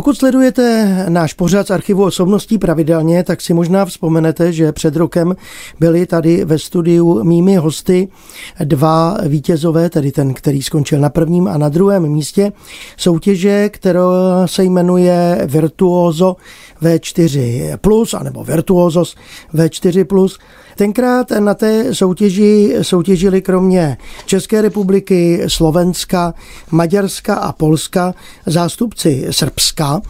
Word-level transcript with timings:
Pokud 0.00 0.18
sledujete 0.18 1.04
náš 1.08 1.32
pořad 1.32 1.66
z 1.66 1.70
archivu 1.70 2.04
osobností 2.04 2.58
pravidelně, 2.58 3.24
tak 3.24 3.40
si 3.40 3.54
možná 3.54 3.84
vzpomenete, 3.84 4.52
že 4.52 4.72
před 4.72 4.96
rokem 4.96 5.36
byli 5.80 6.06
tady 6.06 6.44
ve 6.44 6.58
studiu 6.58 7.24
mými 7.24 7.56
hosty 7.56 8.08
dva 8.64 9.16
vítězové, 9.26 9.90
tedy 9.90 10.12
ten, 10.12 10.34
který 10.34 10.62
skončil 10.62 11.00
na 11.00 11.10
prvním 11.10 11.48
a 11.48 11.58
na 11.58 11.68
druhém 11.68 12.08
místě 12.08 12.52
soutěže, 12.96 13.68
která 13.68 14.02
se 14.46 14.64
jmenuje 14.64 15.42
Virtuoso 15.46 16.36
V4+, 16.82 18.18
anebo 18.18 18.44
Virtuosos 18.44 19.14
V4+. 19.54 20.38
Tenkrát 20.80 21.30
na 21.30 21.54
té 21.54 21.94
soutěži 21.94 22.76
soutěžili 22.82 23.42
kromě 23.42 23.96
České 24.26 24.62
republiky, 24.62 25.42
Slovenska, 25.46 26.34
Maďarska 26.70 27.34
a 27.34 27.52
Polska 27.52 28.14
zástupci 28.46 29.26
Srbska 29.30 30.00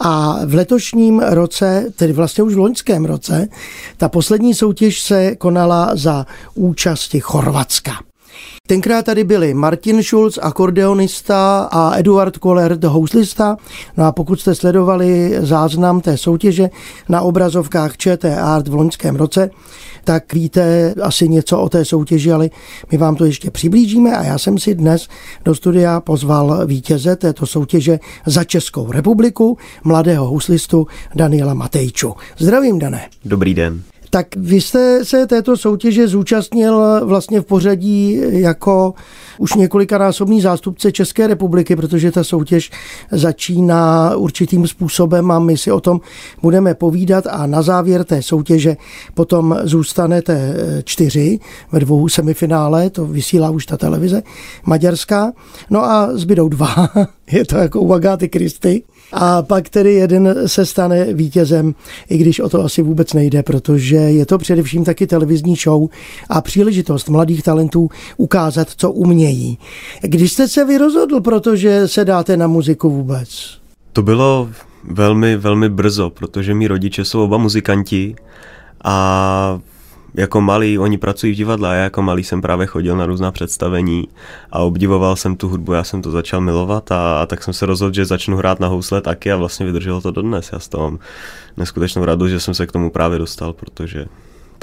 a 0.00 0.38
v 0.46 0.54
letošním 0.54 1.20
roce, 1.20 1.86
tedy 1.96 2.12
vlastně 2.12 2.44
už 2.44 2.54
v 2.54 2.58
loňském 2.58 3.04
roce, 3.04 3.48
ta 3.96 4.08
poslední 4.08 4.54
soutěž 4.54 5.02
se 5.02 5.36
konala 5.36 5.90
za 5.94 6.26
účasti 6.54 7.20
Chorvatska. 7.20 7.92
Tenkrát 8.68 9.04
tady 9.04 9.24
byli 9.24 9.54
Martin 9.54 10.02
Schulz, 10.02 10.38
akordeonista 10.42 11.68
a 11.72 11.98
Eduard 11.98 12.38
Koller, 12.38 12.78
houslista. 12.86 13.56
No 13.96 14.04
a 14.04 14.12
pokud 14.12 14.40
jste 14.40 14.54
sledovali 14.54 15.36
záznam 15.40 16.00
té 16.00 16.16
soutěže 16.16 16.70
na 17.08 17.20
obrazovkách 17.20 17.96
ČT 17.96 18.38
Art 18.38 18.68
v 18.68 18.74
loňském 18.74 19.16
roce, 19.16 19.50
tak 20.04 20.32
víte 20.34 20.94
asi 21.02 21.28
něco 21.28 21.60
o 21.60 21.68
té 21.68 21.84
soutěži, 21.84 22.32
ale 22.32 22.50
my 22.92 22.98
vám 22.98 23.16
to 23.16 23.24
ještě 23.24 23.50
přiblížíme 23.50 24.16
a 24.16 24.24
já 24.24 24.38
jsem 24.38 24.58
si 24.58 24.74
dnes 24.74 25.08
do 25.44 25.54
studia 25.54 26.00
pozval 26.00 26.66
vítěze 26.66 27.16
této 27.16 27.46
soutěže 27.46 27.98
za 28.26 28.44
Českou 28.44 28.92
republiku, 28.92 29.58
mladého 29.84 30.26
houslistu 30.26 30.86
Daniela 31.14 31.54
Matejču. 31.54 32.14
Zdravím, 32.38 32.78
Dané. 32.78 33.08
Dobrý 33.24 33.54
den. 33.54 33.82
Tak 34.14 34.36
vy 34.36 34.60
jste 34.60 35.04
se 35.04 35.26
této 35.26 35.56
soutěže 35.56 36.08
zúčastnil 36.08 37.00
vlastně 37.06 37.40
v 37.40 37.44
pořadí 37.44 38.20
jako 38.30 38.94
už 39.38 39.54
několikanásobný 39.54 40.40
zástupce 40.40 40.92
České 40.92 41.26
republiky, 41.26 41.76
protože 41.76 42.12
ta 42.12 42.24
soutěž 42.24 42.70
začíná 43.10 44.16
určitým 44.16 44.68
způsobem 44.68 45.30
a 45.30 45.38
my 45.38 45.58
si 45.58 45.72
o 45.72 45.80
tom 45.80 46.00
budeme 46.42 46.74
povídat. 46.74 47.26
A 47.26 47.46
na 47.46 47.62
závěr 47.62 48.04
té 48.04 48.22
soutěže 48.22 48.76
potom 49.14 49.58
zůstanete 49.62 50.56
čtyři 50.84 51.38
ve 51.72 51.80
dvou 51.80 52.08
semifinále, 52.08 52.90
to 52.90 53.06
vysílá 53.06 53.50
už 53.50 53.66
ta 53.66 53.76
televize 53.76 54.22
maďarská, 54.66 55.32
no 55.70 55.84
a 55.84 56.08
zbydou 56.12 56.48
dva, 56.48 56.88
je 57.32 57.44
to 57.44 57.56
jako 57.56 57.80
u 57.80 57.92
Agáty 57.92 58.28
Kristy. 58.28 58.82
A 59.16 59.42
pak 59.42 59.68
tedy 59.68 59.94
jeden 59.94 60.34
se 60.46 60.66
stane 60.66 61.14
vítězem, 61.14 61.74
i 62.08 62.18
když 62.18 62.40
o 62.40 62.48
to 62.48 62.64
asi 62.64 62.82
vůbec 62.82 63.12
nejde, 63.12 63.42
protože 63.42 63.96
je 63.96 64.26
to 64.26 64.38
především 64.38 64.84
taky 64.84 65.06
televizní 65.06 65.56
show 65.56 65.88
a 66.28 66.40
příležitost 66.40 67.08
mladých 67.08 67.42
talentů 67.42 67.88
ukázat, 68.16 68.68
co 68.76 68.90
umějí. 68.90 69.58
Když 70.02 70.32
jste 70.32 70.48
se 70.48 70.64
vyrozhodl, 70.64 71.20
protože 71.20 71.88
se 71.88 72.04
dáte 72.04 72.36
na 72.36 72.46
muziku 72.46 72.90
vůbec? 72.90 73.58
To 73.92 74.02
bylo 74.02 74.48
velmi, 74.84 75.36
velmi 75.36 75.68
brzo, 75.68 76.10
protože 76.10 76.54
mý 76.54 76.68
rodiče 76.68 77.04
jsou 77.04 77.24
oba 77.24 77.38
muzikanti 77.38 78.16
a 78.84 79.60
jako 80.14 80.40
malý, 80.40 80.78
oni 80.78 80.98
pracují 80.98 81.32
v 81.32 81.36
divadle 81.36 81.70
a 81.70 81.74
já 81.74 81.82
jako 81.82 82.02
malý 82.02 82.24
jsem 82.24 82.42
právě 82.42 82.66
chodil 82.66 82.96
na 82.96 83.06
různá 83.06 83.32
představení 83.32 84.08
a 84.52 84.58
obdivoval 84.58 85.16
jsem 85.16 85.36
tu 85.36 85.48
hudbu, 85.48 85.72
já 85.72 85.84
jsem 85.84 86.02
to 86.02 86.10
začal 86.10 86.40
milovat 86.40 86.92
a, 86.92 87.22
a 87.22 87.26
tak 87.26 87.42
jsem 87.42 87.54
se 87.54 87.66
rozhodl, 87.66 87.94
že 87.94 88.04
začnu 88.04 88.36
hrát 88.36 88.60
na 88.60 88.68
housle 88.68 89.00
taky 89.00 89.32
a 89.32 89.36
vlastně 89.36 89.66
vydrželo 89.66 90.00
to 90.00 90.10
dodnes. 90.10 90.50
Já 90.52 90.58
z 90.58 90.68
toho 90.68 90.98
neskutečnou 91.56 92.04
radost, 92.04 92.30
že 92.30 92.40
jsem 92.40 92.54
se 92.54 92.66
k 92.66 92.72
tomu 92.72 92.90
právě 92.90 93.18
dostal, 93.18 93.52
protože 93.52 94.06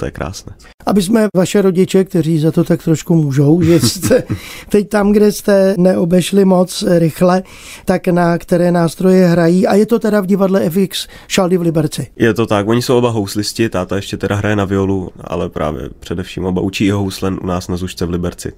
to 0.02 0.06
je 0.06 0.10
krásné. 0.10 0.52
Aby 0.86 1.02
jsme 1.02 1.26
vaše 1.36 1.62
rodiče, 1.62 2.04
kteří 2.04 2.38
za 2.38 2.52
to 2.52 2.64
tak 2.64 2.84
trošku 2.84 3.14
můžou, 3.14 3.62
že 3.62 3.80
jste 3.80 4.22
teď 4.68 4.88
tam, 4.88 5.12
kde 5.12 5.32
jste 5.32 5.74
neobešli 5.78 6.44
moc 6.44 6.84
rychle, 6.98 7.42
tak 7.84 8.08
na 8.08 8.38
které 8.38 8.72
nástroje 8.72 9.26
hrají. 9.26 9.66
A 9.66 9.74
je 9.74 9.86
to 9.86 9.98
teda 9.98 10.20
v 10.20 10.26
divadle 10.26 10.70
FX 10.70 11.08
Šaldy 11.28 11.56
v 11.56 11.62
Liberci. 11.62 12.06
Je 12.16 12.34
to 12.34 12.46
tak, 12.46 12.68
oni 12.68 12.82
jsou 12.82 12.98
oba 12.98 13.10
houslisti, 13.10 13.68
táta 13.68 13.96
ještě 13.96 14.16
teda 14.16 14.36
hraje 14.36 14.56
na 14.56 14.64
violu, 14.64 15.10
ale 15.20 15.48
právě 15.48 15.88
především 16.00 16.44
oba 16.44 16.62
učí 16.62 16.86
i 16.86 16.90
houslen 16.90 17.38
u 17.42 17.46
nás 17.46 17.68
na 17.68 17.76
Zušce 17.76 18.06
v 18.06 18.10
Liberci. 18.10 18.52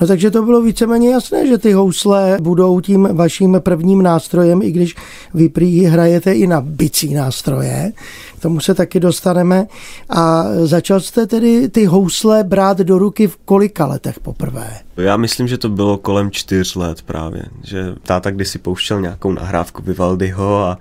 No 0.00 0.06
takže 0.06 0.30
to 0.30 0.42
bylo 0.42 0.62
víceméně 0.62 1.10
jasné, 1.10 1.46
že 1.46 1.58
ty 1.58 1.72
housle 1.72 2.38
budou 2.40 2.80
tím 2.80 3.08
vaším 3.12 3.56
prvním 3.58 4.02
nástrojem, 4.02 4.62
i 4.62 4.70
když 4.70 4.96
vy 5.34 5.48
prý 5.48 5.84
hrajete 5.84 6.32
i 6.32 6.46
na 6.46 6.60
bicí 6.60 7.14
nástroje. 7.14 7.92
K 8.38 8.42
tomu 8.42 8.60
se 8.60 8.74
taky 8.74 9.00
dostaneme. 9.00 9.66
A 10.08 10.44
začal 10.64 11.00
jste 11.00 11.26
tedy 11.26 11.68
ty 11.68 11.84
housle 11.84 12.44
brát 12.44 12.78
do 12.78 12.98
ruky 12.98 13.26
v 13.26 13.36
kolika 13.36 13.86
letech 13.86 14.20
poprvé? 14.20 14.78
Já 14.96 15.16
myslím, 15.16 15.48
že 15.48 15.58
to 15.58 15.68
bylo 15.68 15.98
kolem 15.98 16.30
čtyř 16.30 16.74
let 16.74 17.02
právě, 17.02 17.42
že 17.62 17.94
táta 18.02 18.30
kdysi 18.30 18.58
pouštěl 18.58 19.00
nějakou 19.00 19.32
nahrávku 19.32 19.82
Vivaldiho 19.82 20.58
a 20.58 20.78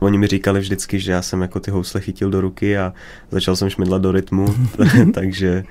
oni 0.00 0.18
mi 0.18 0.26
říkali 0.26 0.60
vždycky, 0.60 1.00
že 1.00 1.12
já 1.12 1.22
jsem 1.22 1.42
jako 1.42 1.60
ty 1.60 1.70
housle 1.70 2.00
chytil 2.00 2.30
do 2.30 2.40
ruky 2.40 2.78
a 2.78 2.92
začal 3.30 3.56
jsem 3.56 3.70
šmidlat 3.70 4.02
do 4.02 4.12
rytmu, 4.12 4.54
takže 5.14 5.64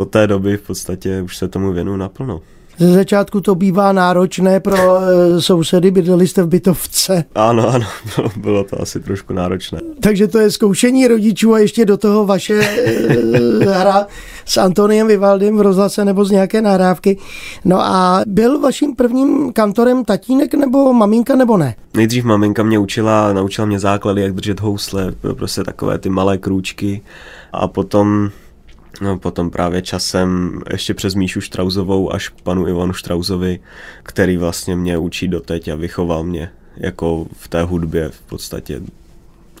od 0.00 0.10
té 0.10 0.26
doby 0.26 0.56
v 0.56 0.62
podstatě 0.62 1.22
už 1.22 1.36
se 1.36 1.48
tomu 1.48 1.72
věnu 1.72 1.96
naplno. 1.96 2.40
Ze 2.78 2.92
začátku 2.92 3.40
to 3.40 3.54
bývá 3.54 3.92
náročné 3.92 4.60
pro 4.60 4.76
e, 4.76 5.40
sousedy, 5.40 5.90
bydleli 5.90 6.28
jste 6.28 6.42
v 6.42 6.48
bytovce. 6.48 7.24
Ano, 7.34 7.68
ano, 7.68 7.86
bylo, 8.16 8.30
bylo 8.36 8.64
to 8.64 8.82
asi 8.82 9.00
trošku 9.00 9.32
náročné. 9.32 9.80
Takže 10.00 10.28
to 10.28 10.38
je 10.38 10.50
zkoušení 10.50 11.08
rodičů 11.08 11.54
a 11.54 11.58
ještě 11.58 11.84
do 11.84 11.96
toho 11.96 12.26
vaše 12.26 12.54
e, 12.54 13.64
hra 13.64 14.06
s 14.44 14.56
Antoniem 14.56 15.06
Vivaldem 15.06 15.56
v 15.56 15.60
rozhlase 15.60 16.04
nebo 16.04 16.24
z 16.24 16.30
nějaké 16.30 16.62
nahrávky. 16.62 17.18
No 17.64 17.80
a 17.80 18.22
byl 18.26 18.60
vaším 18.60 18.96
prvním 18.96 19.52
kantorem 19.52 20.04
tatínek 20.04 20.54
nebo 20.54 20.92
maminka 20.92 21.36
nebo 21.36 21.56
ne? 21.56 21.74
Nejdřív 21.94 22.24
maminka 22.24 22.62
mě 22.62 22.78
učila, 22.78 23.32
naučila 23.32 23.66
mě 23.66 23.78
základy, 23.78 24.22
jak 24.22 24.32
držet 24.32 24.60
housle, 24.60 25.12
prostě 25.34 25.64
takové 25.64 25.98
ty 25.98 26.08
malé 26.08 26.38
krůčky 26.38 27.00
a 27.52 27.68
potom 27.68 28.30
No, 29.00 29.18
potom 29.18 29.50
právě 29.50 29.82
časem 29.82 30.60
ještě 30.72 30.94
přes 30.94 31.14
Míšu 31.14 31.40
Štrauzovou 31.40 32.12
až 32.12 32.28
panu 32.28 32.68
Ivanu 32.68 32.92
Štrauzovi, 32.92 33.60
který 34.02 34.36
vlastně 34.36 34.76
mě 34.76 34.98
učí 34.98 35.28
doteď 35.28 35.68
a 35.68 35.74
vychoval 35.74 36.24
mě 36.24 36.50
jako 36.76 37.26
v 37.32 37.48
té 37.48 37.62
hudbě 37.62 38.08
v 38.08 38.20
podstatě 38.20 38.80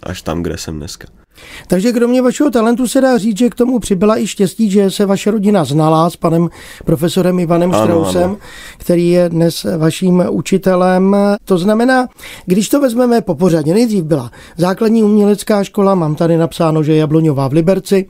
až 0.02 0.22
tam, 0.22 0.42
kde 0.42 0.58
jsem 0.58 0.76
dneska. 0.76 1.19
Takže 1.68 1.92
kromě 1.92 2.22
vašeho 2.22 2.50
talentu 2.50 2.88
se 2.88 3.00
dá 3.00 3.18
říct, 3.18 3.38
že 3.38 3.50
k 3.50 3.54
tomu 3.54 3.78
přibyla 3.78 4.18
i 4.18 4.26
štěstí, 4.26 4.70
že 4.70 4.90
se 4.90 5.06
vaše 5.06 5.30
rodina 5.30 5.64
znala 5.64 6.10
s 6.10 6.16
panem 6.16 6.48
profesorem 6.84 7.38
Ivanem 7.38 7.74
ano, 7.74 7.82
Strausem, 7.82 8.22
ano. 8.22 8.36
který 8.78 9.10
je 9.10 9.28
dnes 9.28 9.66
vaším 9.78 10.24
učitelem. 10.30 11.16
To 11.44 11.58
znamená, 11.58 12.08
když 12.46 12.68
to 12.68 12.80
vezmeme 12.80 13.20
po 13.20 13.34
pořadě, 13.34 13.74
nejdřív 13.74 14.04
byla 14.04 14.30
základní 14.56 15.02
umělecká 15.02 15.64
škola, 15.64 15.94
mám 15.94 16.14
tady 16.14 16.36
napsáno, 16.36 16.82
že 16.82 16.96
Jabloňová 16.96 17.48
v 17.48 17.52
Liberci, 17.52 18.08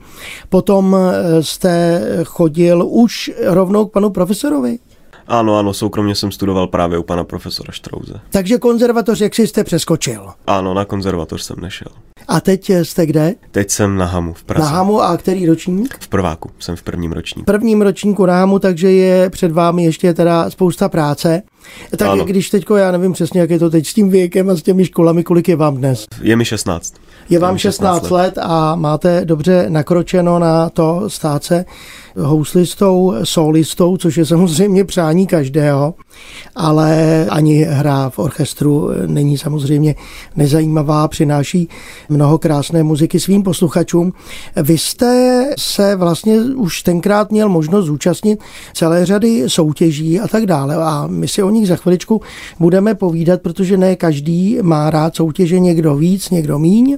potom 0.49 0.97
jste 1.41 2.01
chodil 2.23 2.87
už 2.87 3.31
rovnou 3.45 3.85
k 3.85 3.91
panu 3.91 4.09
profesorovi. 4.09 4.79
Ano, 5.31 5.57
ano, 5.57 5.73
soukromně 5.73 6.15
jsem 6.15 6.31
studoval 6.31 6.67
právě 6.67 6.97
u 6.97 7.03
pana 7.03 7.23
profesora 7.23 7.71
Štrauze. 7.71 8.13
Takže 8.29 8.57
konzervatoř, 8.57 9.21
jak 9.21 9.39
jste 9.39 9.63
přeskočil? 9.63 10.29
Ano, 10.47 10.73
na 10.73 10.85
konzervatoř 10.85 11.41
jsem 11.41 11.55
nešel. 11.59 11.87
A 12.27 12.41
teď 12.41 12.69
jste 12.69 13.05
kde? 13.05 13.33
Teď 13.51 13.69
jsem 13.69 13.97
na 13.97 14.05
Hamu 14.05 14.33
v 14.33 14.43
Praze. 14.43 14.65
Na 14.65 14.71
Hamu 14.77 15.01
a 15.01 15.17
který 15.17 15.45
ročník? 15.45 15.97
V 15.99 16.07
prváku, 16.07 16.49
jsem 16.59 16.75
v 16.75 16.83
prvním 16.83 17.11
ročníku. 17.11 17.43
V 17.43 17.45
prvním 17.45 17.81
ročníku 17.81 18.25
na 18.25 18.33
Hamu, 18.33 18.59
takže 18.59 18.91
je 18.91 19.29
před 19.29 19.51
vámi 19.51 19.83
ještě 19.83 20.13
teda 20.13 20.49
spousta 20.49 20.89
práce. 20.89 21.41
Tak 21.97 22.09
ano. 22.09 22.25
když 22.25 22.49
teďko, 22.49 22.75
já 22.75 22.91
nevím 22.91 23.13
přesně, 23.13 23.41
jak 23.41 23.49
je 23.49 23.59
to 23.59 23.69
teď 23.69 23.87
s 23.87 23.93
tím 23.93 24.09
věkem 24.09 24.49
a 24.49 24.55
s 24.55 24.61
těmi 24.61 24.85
školami, 24.85 25.23
kolik 25.23 25.49
je 25.49 25.55
vám 25.55 25.77
dnes? 25.77 26.05
Je 26.21 26.35
mi 26.35 26.45
16. 26.45 26.93
Je 27.29 27.39
vám 27.39 27.57
16, 27.57 27.93
16 27.93 28.11
let. 28.11 28.11
let 28.11 28.37
a 28.41 28.75
máte 28.75 29.25
dobře 29.25 29.65
nakročeno 29.69 30.39
na 30.39 30.69
to 30.69 31.09
stát 31.09 31.43
se 31.43 31.65
houslistou, 32.15 33.13
solistou, 33.23 33.97
což 33.97 34.17
je 34.17 34.25
samozřejmě 34.25 34.85
přání 34.85 35.27
každého. 35.27 35.93
Ale 36.55 37.25
ani 37.29 37.63
hra 37.63 38.09
v 38.09 38.19
orchestru 38.19 38.89
není 39.05 39.37
samozřejmě 39.37 39.95
nezajímavá, 40.35 41.07
přináší 41.07 41.69
mnoho 42.09 42.37
krásné 42.37 42.83
muziky 42.83 43.19
svým 43.19 43.43
posluchačům. 43.43 44.13
Vy 44.55 44.77
jste 44.77 45.43
se 45.57 45.95
vlastně 45.95 46.41
už 46.41 46.83
tenkrát 46.83 47.31
měl 47.31 47.49
možnost 47.49 47.85
zúčastnit 47.85 48.39
celé 48.73 49.05
řady 49.05 49.43
soutěží 49.47 50.19
a 50.19 50.27
tak 50.27 50.45
dále 50.45 50.75
a 50.75 51.07
my 51.07 51.27
si 51.27 51.43
o 51.43 51.49
nich 51.49 51.67
za 51.67 51.75
chviličku 51.75 52.21
budeme 52.59 52.95
povídat, 52.95 53.41
protože 53.41 53.77
ne 53.77 53.95
každý 53.95 54.57
má 54.61 54.89
rád 54.89 55.15
soutěže, 55.15 55.59
někdo 55.59 55.95
víc, 55.95 56.29
někdo 56.29 56.59
míň 56.59 56.97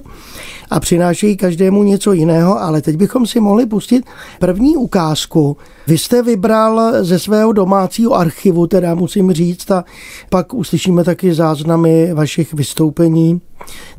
a 0.70 0.80
přinášejí 0.80 1.36
každému 1.36 1.82
něco 1.82 2.12
jiného, 2.12 2.62
ale 2.62 2.82
teď 2.82 2.96
bychom 2.96 3.26
si 3.26 3.40
mohli 3.40 3.66
pustit 3.66 4.04
první 4.40 4.76
ukázku. 4.76 5.56
Vy 5.86 5.98
jste 5.98 6.22
vybral 6.22 6.92
ze 7.00 7.18
svého 7.18 7.52
domácího 7.52 8.14
archivu, 8.14 8.66
teda 8.66 8.94
musím 9.04 9.32
říct, 9.32 9.70
a 9.70 9.84
pak 10.30 10.54
uslyšíme 10.54 11.04
taky 11.04 11.34
záznamy 11.34 12.14
vašich 12.14 12.54
vystoupení 12.54 13.40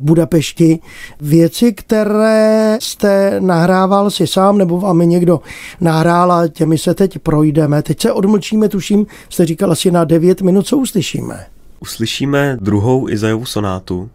Budapešti. 0.00 0.78
Věci, 1.20 1.72
které 1.72 2.78
jste 2.80 3.40
nahrával 3.40 4.10
si 4.10 4.26
sám, 4.26 4.58
nebo 4.58 4.80
vám 4.80 4.98
někdo 4.98 5.40
nahrál 5.80 6.32
a 6.32 6.48
těmi 6.48 6.78
se 6.78 6.94
teď 6.94 7.18
projdeme. 7.18 7.82
Teď 7.82 8.00
se 8.00 8.12
odmlčíme, 8.12 8.68
tuším, 8.68 9.06
jste 9.28 9.46
říkal 9.46 9.72
asi 9.72 9.90
na 9.90 10.04
9 10.04 10.42
minut, 10.42 10.66
co 10.66 10.76
uslyšíme? 10.76 11.46
Uslyšíme 11.80 12.58
druhou 12.60 13.08
Izajovu 13.08 13.44
sonátu, 13.44 14.10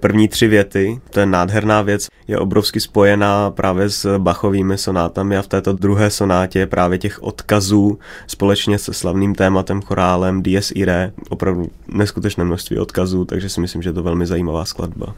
První 0.00 0.28
tři 0.28 0.48
věty, 0.48 1.00
to 1.10 1.20
je 1.20 1.26
nádherná 1.26 1.82
věc, 1.82 2.06
je 2.28 2.38
obrovsky 2.38 2.80
spojená 2.80 3.50
právě 3.50 3.90
s 3.90 4.18
Bachovými 4.18 4.78
sonátami 4.78 5.36
a 5.36 5.42
v 5.42 5.46
této 5.46 5.72
druhé 5.72 6.10
sonátě 6.10 6.58
je 6.58 6.66
právě 6.66 6.98
těch 6.98 7.22
odkazů 7.22 7.98
společně 8.26 8.78
se 8.78 8.92
slavným 8.92 9.34
tématem 9.34 9.82
chorálem 9.82 10.42
Dies 10.42 10.72
Irae, 10.74 11.12
opravdu 11.30 11.66
neskutečné 11.88 12.44
množství 12.44 12.78
odkazů, 12.78 13.24
takže 13.24 13.48
si 13.48 13.60
myslím, 13.60 13.82
že 13.82 13.88
je 13.88 13.92
to 13.92 14.02
velmi 14.02 14.26
zajímavá 14.26 14.64
skladba. 14.64 15.14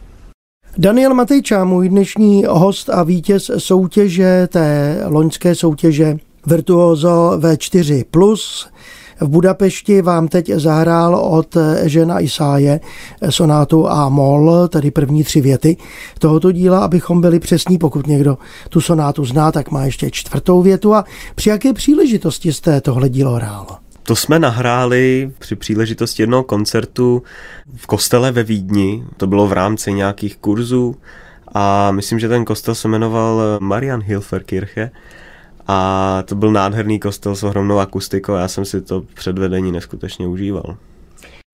Daniel 0.78 1.14
Matejčá, 1.14 1.64
můj 1.64 1.88
dnešní 1.88 2.44
host 2.48 2.90
a 2.90 3.02
vítěz 3.02 3.50
soutěže, 3.58 4.46
té 4.46 5.00
loňské 5.06 5.54
soutěže 5.54 6.16
Virtuoso 6.46 7.32
V4+, 7.38 8.66
v 9.20 9.28
Budapešti 9.28 10.02
vám 10.02 10.28
teď 10.28 10.50
zahrál 10.50 11.14
od 11.14 11.56
žena 11.82 12.20
Isáje 12.20 12.80
sonátu 13.30 13.88
a 13.88 14.08
mol, 14.08 14.68
tedy 14.68 14.90
první 14.90 15.24
tři 15.24 15.40
věty 15.40 15.76
tohoto 16.18 16.52
díla, 16.52 16.84
abychom 16.84 17.20
byli 17.20 17.40
přesní, 17.40 17.78
pokud 17.78 18.06
někdo 18.06 18.38
tu 18.68 18.80
sonátu 18.80 19.24
zná, 19.24 19.52
tak 19.52 19.70
má 19.70 19.84
ještě 19.84 20.10
čtvrtou 20.10 20.62
větu 20.62 20.94
a 20.94 21.04
při 21.34 21.48
jaké 21.48 21.72
příležitosti 21.72 22.52
jste 22.52 22.80
tohle 22.80 23.08
dílo 23.08 23.32
hrál? 23.32 23.66
To 24.02 24.16
jsme 24.16 24.38
nahráli 24.38 25.30
při 25.38 25.56
příležitosti 25.56 26.22
jednoho 26.22 26.42
koncertu 26.42 27.22
v 27.76 27.86
kostele 27.86 28.32
ve 28.32 28.42
Vídni. 28.42 29.04
To 29.16 29.26
bylo 29.26 29.46
v 29.46 29.52
rámci 29.52 29.92
nějakých 29.92 30.36
kurzů 30.36 30.96
a 31.54 31.90
myslím, 31.90 32.18
že 32.18 32.28
ten 32.28 32.44
kostel 32.44 32.74
se 32.74 32.88
jmenoval 32.88 33.40
Marian 33.60 34.02
Hilferkirche 34.02 34.90
a 35.68 36.22
to 36.26 36.34
byl 36.34 36.52
nádherný 36.52 37.00
kostel 37.00 37.36
s 37.36 37.42
ohromnou 37.42 37.78
akustikou 37.78 38.32
a 38.32 38.40
já 38.40 38.48
jsem 38.48 38.64
si 38.64 38.80
to 38.80 39.02
předvedení 39.14 39.72
neskutečně 39.72 40.26
užíval. 40.26 40.76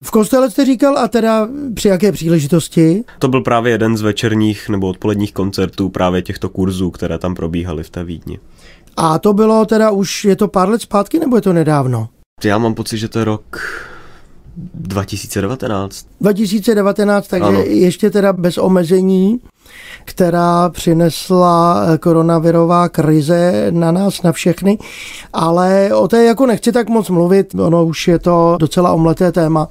V 0.03 0.11
kostele 0.11 0.51
jste 0.51 0.65
říkal 0.65 0.97
a 0.97 1.07
teda 1.07 1.47
při 1.73 1.87
jaké 1.87 2.11
příležitosti? 2.11 3.03
To 3.19 3.27
byl 3.27 3.41
právě 3.41 3.71
jeden 3.71 3.97
z 3.97 4.01
večerních 4.01 4.69
nebo 4.69 4.87
odpoledních 4.87 5.33
koncertů 5.33 5.89
právě 5.89 6.21
těchto 6.21 6.49
kurzů, 6.49 6.91
které 6.91 7.17
tam 7.17 7.35
probíhaly 7.35 7.83
v 7.83 7.89
té 7.89 8.03
Vídni. 8.03 8.39
A 8.97 9.19
to 9.19 9.33
bylo 9.33 9.65
teda 9.65 9.91
už, 9.91 10.25
je 10.25 10.35
to 10.35 10.47
pár 10.47 10.69
let 10.69 10.81
zpátky 10.81 11.19
nebo 11.19 11.35
je 11.35 11.41
to 11.41 11.53
nedávno? 11.53 12.09
Já 12.43 12.57
mám 12.57 12.73
pocit, 12.73 12.97
že 12.97 13.07
to 13.07 13.19
je 13.19 13.25
rok 13.25 13.59
2019. 14.73 16.07
2019, 16.21 17.27
takže 17.27 17.47
ano. 17.47 17.59
ještě 17.59 18.09
teda 18.09 18.33
bez 18.33 18.57
omezení 18.57 19.39
která 20.05 20.69
přinesla 20.69 21.85
koronavirová 21.99 22.89
krize 22.89 23.67
na 23.69 23.91
nás, 23.91 24.21
na 24.21 24.31
všechny, 24.31 24.77
ale 25.33 25.89
o 25.93 26.07
té 26.07 26.23
jako 26.23 26.45
nechci 26.45 26.71
tak 26.71 26.89
moc 26.89 27.09
mluvit, 27.09 27.55
ono 27.55 27.85
už 27.85 28.07
je 28.07 28.19
to 28.19 28.57
docela 28.59 28.93
omleté 28.93 29.31
téma 29.31 29.67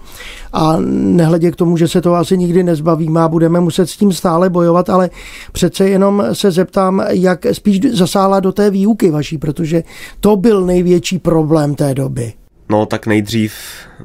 a 0.52 0.76
nehledě 0.90 1.50
k 1.50 1.56
tomu, 1.56 1.76
že 1.76 1.88
se 1.88 2.00
to 2.00 2.14
asi 2.14 2.38
nikdy 2.38 2.62
nezbavíme 2.62 3.20
a 3.20 3.28
budeme 3.28 3.60
muset 3.60 3.90
s 3.90 3.96
tím 3.96 4.12
stále 4.12 4.50
bojovat, 4.50 4.90
ale 4.90 5.10
přece 5.52 5.88
jenom 5.88 6.24
se 6.32 6.50
zeptám, 6.50 7.04
jak 7.10 7.46
spíš 7.52 7.80
zasála 7.80 8.40
do 8.40 8.52
té 8.52 8.70
výuky 8.70 9.10
vaší, 9.10 9.38
protože 9.38 9.82
to 10.20 10.36
byl 10.36 10.66
největší 10.66 11.18
problém 11.18 11.74
té 11.74 11.94
doby. 11.94 12.32
No 12.72 12.86
tak 12.86 13.06
nejdřív, 13.06 13.54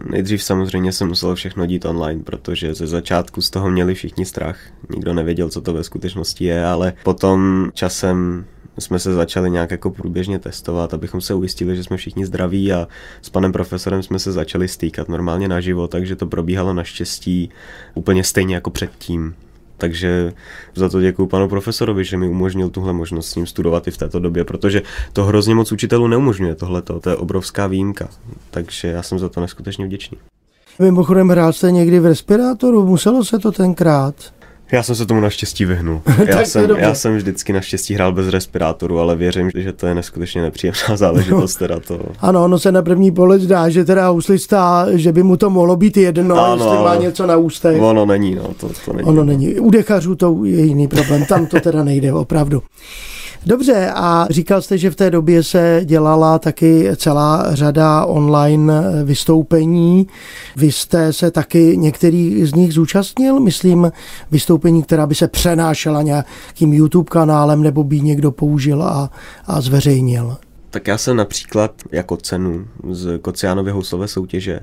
nejdřív 0.10 0.44
samozřejmě 0.44 0.92
se 0.92 1.06
muselo 1.06 1.36
všechno 1.36 1.66
dít 1.66 1.86
online, 1.86 2.24
protože 2.24 2.74
ze 2.74 2.88
začátku 2.88 3.42
z 3.42 3.50
toho 3.50 3.70
měli 3.70 3.94
všichni 3.94 4.26
strach. 4.26 4.60
Nikdo 4.90 5.14
nevěděl, 5.14 5.50
co 5.50 5.62
to 5.62 5.74
ve 5.74 5.84
skutečnosti 5.84 6.46
je, 6.46 6.66
ale 6.66 6.94
potom 7.04 7.70
časem 7.74 8.46
jsme 8.80 9.00
se 9.00 9.14
začali 9.14 9.50
nějak 9.50 9.72
jako 9.72 9.90
průběžně 9.90 10.40
testovat, 10.40 10.94
abychom 10.94 11.22
se 11.22 11.34
ujistili, 11.34 11.76
že 11.76 11.84
jsme 11.84 11.98
všichni 11.98 12.26
zdraví 12.26 12.74
a 12.74 12.88
s 13.22 13.30
panem 13.30 13.52
profesorem 13.52 14.04
jsme 14.04 14.20
se 14.20 14.32
začali 14.32 14.68
stýkat 14.68 15.10
normálně 15.10 15.48
naživo, 15.48 15.88
takže 15.88 16.16
to 16.16 16.28
probíhalo 16.28 16.74
naštěstí 16.74 17.50
úplně 17.94 18.24
stejně 18.24 18.56
jako 18.56 18.70
předtím. 18.70 19.36
Takže 19.78 20.34
za 20.76 20.90
to 20.90 21.02
děkuji 21.02 21.28
panu 21.28 21.50
profesorovi, 21.50 22.06
že 22.06 22.18
mi 22.18 22.28
umožnil 22.28 22.70
tuhle 22.70 22.94
možnost 22.94 23.30
s 23.30 23.36
ním 23.36 23.48
studovat 23.48 23.88
i 23.88 23.92
v 23.92 23.98
této 23.98 24.20
době, 24.20 24.44
protože 24.44 24.82
to 25.14 25.24
hrozně 25.24 25.56
moc 25.56 25.72
učitelů 25.72 26.08
neumožňuje 26.08 26.56
tohleto, 26.56 27.00
to 27.00 27.10
je 27.10 27.16
obrovská 27.16 27.68
výjimka. 27.68 28.10
Takže 28.52 28.88
já 28.88 29.04
jsem 29.04 29.20
za 29.20 29.30
to 29.30 29.42
neskutečně 29.42 29.86
vděčný. 29.86 30.18
Mimochodem, 30.80 31.30
hrál 31.30 31.54
jste 31.54 31.72
někdy 31.72 32.00
v 32.00 32.06
respirátoru? 32.06 32.86
Muselo 32.86 33.26
se 33.26 33.40
to 33.40 33.52
tenkrát? 33.52 34.16
Já 34.72 34.84
jsem 34.84 34.96
se 34.96 35.06
tomu 35.06 35.22
naštěstí 35.22 35.66
vyhnul. 35.66 36.02
Já, 36.26 36.46
jsem, 36.46 36.70
já 36.78 36.96
jsem 36.96 37.18
vždycky 37.18 37.54
naštěstí 37.54 37.94
hrál 37.94 38.12
bez 38.12 38.28
respirátoru, 38.28 39.00
ale 39.00 39.16
věřím, 39.16 39.52
že 39.56 39.74
to 39.74 39.88
je 39.88 39.96
neskutečně 39.96 40.42
nepříjemná 40.42 40.80
záležitost. 40.96 41.56
Teda 41.56 41.80
to. 41.80 42.00
Ano, 42.20 42.44
ono 42.44 42.60
se 42.60 42.72
na 42.72 42.82
první 42.82 43.12
pohled 43.12 43.42
zdá, 43.42 43.70
že 43.70 43.86
teda 43.86 44.12
úslista, 44.12 44.88
že 44.92 45.12
by 45.12 45.24
mu 45.24 45.38
to 45.38 45.50
mohlo 45.50 45.76
být 45.76 45.98
jedno, 45.98 46.46
ano, 46.46 46.66
jestli 46.66 46.84
má 46.84 46.96
něco 46.96 47.26
na 47.26 47.38
ústech. 47.38 47.82
Ono 47.82 48.06
není, 48.06 48.36
no, 48.36 48.44
to, 48.60 48.70
to 48.86 48.94
není. 48.94 49.10
Ono 49.10 49.24
není. 49.24 49.60
U 49.60 49.70
dechařů 49.70 50.16
to 50.16 50.46
je 50.46 50.66
jiný 50.66 50.88
problém, 50.88 51.26
tam 51.26 51.46
to 51.46 51.60
teda 51.60 51.84
nejde 51.84 52.14
opravdu. 52.14 52.64
Dobře, 53.46 53.92
a 53.96 54.28
říkal 54.30 54.62
jste, 54.62 54.78
že 54.78 54.90
v 54.90 54.96
té 54.96 55.12
době 55.12 55.44
se 55.44 55.82
dělala 55.84 56.40
taky 56.40 56.90
celá 56.96 57.56
řada 57.56 58.06
online 58.06 58.74
vystoupení. 59.04 60.08
Vy 60.56 60.72
jste 60.72 61.14
se 61.14 61.32
taky 61.32 61.78
některý 61.78 62.46
z 62.46 62.54
nich 62.54 62.74
zúčastnil, 62.74 63.40
myslím, 63.40 63.92
vystoupení, 64.32 64.84
která 64.84 65.08
by 65.08 65.16
se 65.16 65.28
přenášela 65.28 66.02
nějakým 66.02 66.74
YouTube 66.74 67.10
kanálem 67.10 67.64
nebo 67.64 67.84
by 67.84 68.02
někdo 68.02 68.32
použil 68.32 68.84
a, 68.84 69.12
a 69.46 69.62
zveřejnil. 69.62 70.38
Tak 70.70 70.88
já 70.88 70.98
jsem 70.98 71.18
například 71.18 71.72
jako 71.92 72.18
cenu 72.18 72.66
z 72.90 73.20
Kociánovy 73.20 73.72
houslové 73.72 74.08
soutěže 74.08 74.60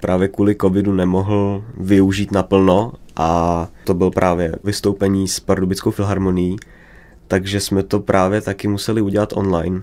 právě 0.00 0.28
kvůli 0.28 0.56
covidu 0.60 0.92
nemohl 0.92 1.64
využít 1.76 2.32
naplno 2.32 2.92
a 3.16 3.68
to 3.84 3.94
byl 3.94 4.10
právě 4.10 4.52
vystoupení 4.64 5.28
s 5.28 5.40
Pardubickou 5.40 5.90
filharmonií, 5.90 6.56
takže 7.28 7.60
jsme 7.60 7.82
to 7.82 8.00
právě 8.00 8.40
taky 8.40 8.68
museli 8.68 9.00
udělat 9.00 9.32
online. 9.36 9.82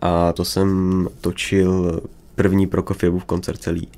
A 0.00 0.32
to 0.32 0.44
jsem 0.44 1.08
točil 1.20 2.00
první 2.34 2.66
Prokofievu 2.66 3.20
koncert 3.26 3.58
celý. 3.58 3.88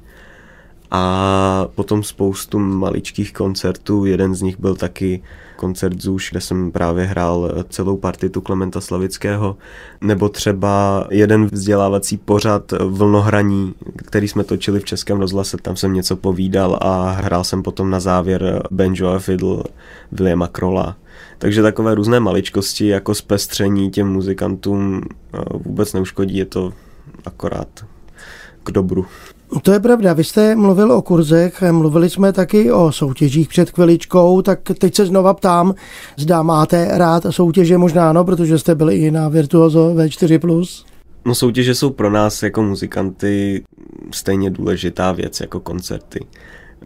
A 0.91 1.69
potom 1.75 2.03
spoustu 2.03 2.59
maličkých 2.59 3.33
koncertů, 3.33 4.05
jeden 4.05 4.35
z 4.35 4.43
nich 4.43 4.61
byl 4.61 4.75
taky 4.75 5.23
koncert 5.57 6.01
Zuš, 6.01 6.31
kde 6.31 6.41
jsem 6.41 6.73
právě 6.73 7.07
hrál 7.07 7.65
celou 7.69 7.97
partitu 7.97 8.41
Klementa 8.41 8.81
Slavického, 8.81 9.57
nebo 10.01 10.29
třeba 10.29 11.07
jeden 11.11 11.47
vzdělávací 11.47 12.17
pořad 12.17 12.73
Vlnohraní, 12.87 13.75
který 13.97 14.29
jsme 14.29 14.45
točili 14.45 14.81
v 14.81 14.85
Českém 14.85 15.21
rozhlase, 15.21 15.57
tam 15.57 15.77
jsem 15.77 15.95
něco 15.95 16.17
povídal 16.17 16.79
a 16.81 17.11
hrál 17.11 17.45
jsem 17.45 17.63
potom 17.63 17.91
na 17.91 18.01
závěr 18.01 18.63
banjo 18.71 19.09
a 19.09 19.19
fiddle 19.19 19.63
Williama 20.13 20.49
Krola. 20.49 20.97
Takže 21.39 21.63
takové 21.63 21.95
různé 21.95 22.21
maličkosti 22.21 22.87
jako 22.87 23.15
zpestření 23.15 23.91
těm 23.91 24.09
muzikantům 24.09 25.03
eh, 25.35 25.39
vůbec 25.65 25.93
neuškodí, 25.93 26.37
je 26.37 26.45
to 26.45 26.73
akorát 27.25 27.69
k 28.65 28.71
dobru. 28.71 29.07
To 29.63 29.73
je 29.73 29.81
pravda, 29.81 30.13
vy 30.13 30.25
jste 30.25 30.57
mluvil 30.57 30.93
o 30.93 31.03
kurzech, 31.03 31.63
mluvili 31.71 32.11
jsme 32.11 32.33
taky 32.33 32.73
o 32.73 32.93
soutěžích 32.93 33.49
před 33.49 33.71
chviličkou, 33.71 34.43
tak 34.43 34.61
teď 34.79 34.95
se 34.95 35.07
znova 35.07 35.35
ptám, 35.35 35.75
zda 36.17 36.43
máte 36.43 36.89
rád 36.91 37.27
soutěže, 37.31 37.79
možná 37.79 38.11
ano, 38.11 38.25
protože 38.25 38.59
jste 38.59 38.75
byli 38.75 38.97
i 38.97 39.11
na 39.11 39.29
Virtuoso 39.29 39.95
V4+. 39.95 40.85
No 41.25 41.35
soutěže 41.35 41.75
jsou 41.75 41.91
pro 41.91 42.11
nás 42.11 42.43
jako 42.43 42.63
muzikanty 42.63 43.65
stejně 44.11 44.51
důležitá 44.51 45.13
věc 45.13 45.41
jako 45.41 45.61
koncerty. 45.61 46.27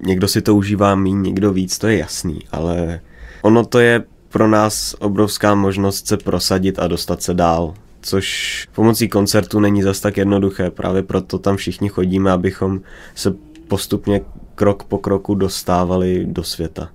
Někdo 0.06 0.28
si 0.28 0.42
to 0.42 0.54
užívá 0.54 0.94
méně, 0.94 1.20
někdo 1.20 1.52
víc, 1.52 1.78
to 1.78 1.88
je 1.88 1.98
jasný, 1.98 2.38
ale 2.52 3.00
ono 3.42 3.64
to 3.64 3.78
je 3.78 4.04
pro 4.32 4.48
nás 4.48 4.94
obrovská 4.98 5.54
možnost 5.54 6.06
se 6.06 6.16
prosadit 6.16 6.78
a 6.78 6.88
dostat 6.88 7.22
se 7.22 7.34
dál, 7.34 7.74
což 8.00 8.66
pomocí 8.74 9.08
koncertu 9.08 9.60
není 9.60 9.82
zas 9.82 10.00
tak 10.00 10.16
jednoduché, 10.16 10.70
právě 10.70 11.02
proto 11.02 11.38
tam 11.38 11.56
všichni 11.56 11.88
chodíme, 11.88 12.30
abychom 12.30 12.80
se 13.14 13.34
postupně 13.68 14.20
krok 14.54 14.84
po 14.84 14.98
kroku 14.98 15.34
dostávali 15.34 16.26
do 16.26 16.44
světa. 16.44 16.88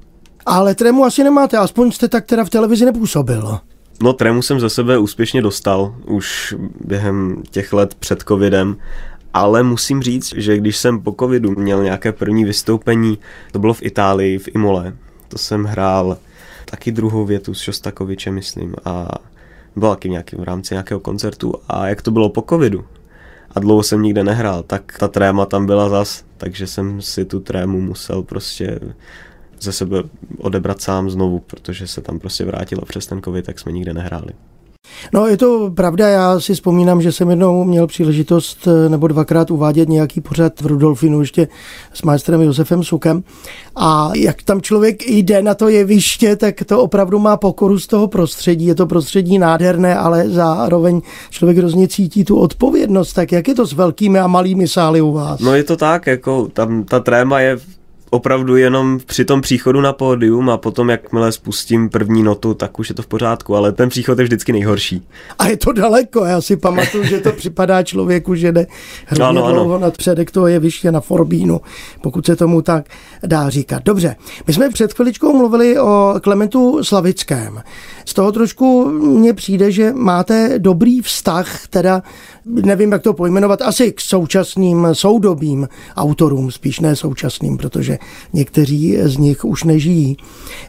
Ale 0.46 0.76
trému 0.76 1.06
asi 1.06 1.24
nemáte, 1.24 1.58
aspoň 1.58 1.92
jste 1.92 2.08
tak 2.08 2.26
teda 2.26 2.46
v 2.46 2.50
televizi 2.50 2.86
nepůsobil. 2.86 3.60
No 4.04 4.14
trému 4.14 4.42
jsem 4.42 4.60
za 4.60 4.70
sebe 4.70 4.98
úspěšně 4.98 5.42
dostal 5.42 5.96
už 6.06 6.56
během 6.86 7.44
těch 7.52 7.74
let 7.74 7.96
před 7.96 8.24
covidem, 8.28 8.78
ale 9.34 9.64
musím 9.64 10.02
říct, 10.02 10.34
že 10.36 10.58
když 10.58 10.78
jsem 10.78 11.02
po 11.02 11.16
covidu 11.20 11.52
měl 11.52 11.84
nějaké 11.84 12.12
první 12.12 12.46
vystoupení, 12.46 13.18
to 13.52 13.60
bylo 13.60 13.74
v 13.74 13.84
Itálii, 13.84 14.38
v 14.38 14.48
Imole, 14.56 14.94
to 15.28 15.38
jsem 15.38 15.64
hrál 15.64 16.18
taky 16.66 16.92
druhou 16.92 17.26
větu 17.26 17.54
s 17.54 17.60
Šostakovičem, 17.60 18.34
myslím, 18.34 18.76
a 18.86 19.08
byl 19.76 19.90
taky 19.90 20.10
nějaký 20.10 20.36
v 20.36 20.44
rámci 20.44 20.74
nějakého 20.74 21.00
koncertu 21.00 21.54
a 21.68 21.88
jak 21.88 22.02
to 22.02 22.12
bylo 22.12 22.30
po 22.30 22.42
covidu 22.50 22.86
a 23.52 23.60
dlouho 23.60 23.84
jsem 23.84 24.02
nikde 24.02 24.24
nehrál, 24.24 24.64
tak 24.64 24.98
ta 25.00 25.08
tréma 25.08 25.46
tam 25.46 25.66
byla 25.66 25.90
zas, 25.90 26.24
takže 26.38 26.68
jsem 26.68 27.02
si 27.02 27.26
tu 27.26 27.40
trému 27.40 27.82
musel 27.82 28.24
prostě 28.24 28.80
ze 29.60 29.72
sebe 29.72 30.04
odebrat 30.38 30.82
sám 30.82 31.10
znovu, 31.10 31.40
protože 31.40 31.88
se 31.88 32.02
tam 32.02 32.20
prostě 32.20 32.46
vrátilo 32.46 32.82
přes 32.82 33.06
ten 33.08 33.22
covid, 33.22 33.46
tak 33.46 33.60
jsme 33.60 33.72
nikde 33.72 33.94
nehráli. 33.94 34.32
No 35.14 35.28
je 35.28 35.38
to 35.38 35.72
pravda, 35.76 36.08
já 36.08 36.40
si 36.40 36.54
vzpomínám, 36.54 37.02
že 37.02 37.12
jsem 37.12 37.30
jednou 37.30 37.64
měl 37.64 37.88
příležitost 37.88 38.68
eh, 38.68 38.90
nebo 38.90 39.08
dvakrát 39.08 39.52
uvádět 39.52 39.90
nějaký 39.90 40.22
pořad 40.22 40.62
v 40.62 40.66
Rudolfinu 40.66 41.20
ještě 41.20 41.48
s 41.94 42.02
majstrem 42.02 42.42
Josefem 42.42 42.84
Sukem 42.84 43.24
a 43.76 44.12
jak 44.16 44.44
tam 44.44 44.62
člověk 44.62 45.10
jde 45.10 45.42
na 45.42 45.54
to 45.54 45.70
jeviště, 45.70 46.36
tak 46.36 46.64
to 46.66 46.82
opravdu 46.82 47.20
má 47.20 47.38
pokoru 47.38 47.80
z 47.80 47.88
toho 47.88 48.08
prostředí. 48.08 48.66
Je 48.66 48.76
to 48.76 48.88
prostředí 48.88 49.38
nádherné, 49.40 49.96
ale 49.96 50.30
zároveň 50.30 51.02
člověk 51.30 51.58
hrozně 51.58 51.88
cítí 51.88 52.26
tu 52.26 52.40
odpovědnost. 52.40 53.14
Tak 53.14 53.32
jak 53.32 53.48
je 53.48 53.56
to 53.56 53.66
s 53.68 53.74
velkými 53.74 54.20
a 54.20 54.28
malými 54.28 54.68
sály 54.68 55.02
u 55.02 55.12
vás? 55.12 55.40
No 55.40 55.56
je 55.56 55.64
to 55.64 55.78
tak, 55.78 56.08
jako 56.08 56.48
tam 56.54 56.84
ta 56.84 57.00
tréma 57.00 57.40
je 57.40 57.58
opravdu 58.16 58.56
jenom 58.56 59.00
při 59.06 59.26
tom 59.26 59.42
příchodu 59.42 59.82
na 59.82 59.94
pódium 59.94 60.50
a 60.50 60.58
potom, 60.58 60.90
jakmile 60.90 61.32
spustím 61.32 61.90
první 61.90 62.24
notu, 62.24 62.54
tak 62.54 62.80
už 62.80 62.90
je 62.90 62.96
to 62.96 63.02
v 63.02 63.08
pořádku, 63.08 63.56
ale 63.56 63.72
ten 63.72 63.90
příchod 63.90 64.20
je 64.20 64.24
vždycky 64.24 64.52
nejhorší. 64.52 65.02
A 65.40 65.48
je 65.48 65.58
to 65.58 65.72
daleko, 65.72 66.26
já 66.26 66.42
si 66.42 66.58
pamatuju, 66.58 67.04
že 67.04 67.20
to 67.20 67.32
připadá 67.32 67.84
člověku, 67.84 68.36
že 68.36 68.52
jde 68.52 68.68
hrozně 69.06 69.26
ano, 69.26 69.52
dlouho 69.54 69.76
ano. 69.76 69.80
nad 69.80 69.98
předek 69.98 70.32
toho 70.32 70.48
jeviště 70.48 70.92
na 70.92 71.02
Forbínu, 71.02 71.62
pokud 72.02 72.26
se 72.26 72.36
tomu 72.36 72.62
tak 72.62 72.86
dá 73.26 73.50
říkat. 73.50 73.84
Dobře, 73.84 74.16
my 74.48 74.54
jsme 74.54 74.70
před 74.70 74.94
chviličkou 74.94 75.38
mluvili 75.38 75.80
o 75.80 76.14
Klementu 76.22 76.84
Slavickém. 76.84 77.62
Z 78.06 78.14
toho 78.14 78.32
trošku 78.32 78.86
mně 78.90 79.34
přijde, 79.34 79.72
že 79.72 79.94
máte 79.94 80.60
dobrý 80.60 81.02
vztah, 81.02 81.68
teda 81.68 82.04
nevím, 82.46 82.92
jak 82.92 83.02
to 83.02 83.14
pojmenovat, 83.14 83.62
asi 83.62 83.92
k 83.92 84.02
současným 84.02 84.88
soudobým 84.94 85.68
autorům, 85.96 86.52
spíš 86.52 86.80
ne 86.80 86.96
současným, 86.96 87.58
protože 87.58 87.98
někteří 88.34 88.98
z 89.02 89.18
nich 89.18 89.46
už 89.46 89.64
nežijí. 89.64 90.18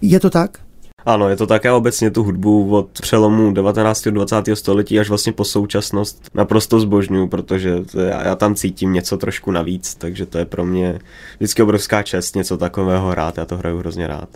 Je 0.03 0.21
to 0.21 0.31
tak? 0.31 0.59
Ano, 1.07 1.29
je 1.29 1.37
to 1.37 1.47
také 1.47 1.73
obecně 1.73 2.11
tu 2.11 2.23
hudbu 2.23 2.77
od 2.77 2.89
přelomu 3.01 3.53
19. 3.53 4.07
a 4.07 4.11
20. 4.11 4.37
století 4.55 5.01
až 5.01 5.09
vlastně 5.09 5.33
po 5.33 5.45
současnost 5.45 6.31
naprosto 6.35 6.81
zbožňuju, 6.81 7.29
protože 7.29 7.83
já, 8.09 8.27
já 8.27 8.35
tam 8.35 8.55
cítím 8.55 8.93
něco 8.93 9.17
trošku 9.17 9.51
navíc, 9.51 9.95
takže 9.95 10.27
to 10.27 10.39
je 10.39 10.45
pro 10.45 10.65
mě 10.65 10.99
vždycky 11.37 11.63
obrovská 11.63 12.03
čest 12.03 12.37
něco 12.37 12.59
takového 12.59 13.09
hrát, 13.09 13.39
já 13.39 13.45
to 13.45 13.57
hraju 13.57 13.79
hrozně 13.79 14.07
rád. 14.07 14.29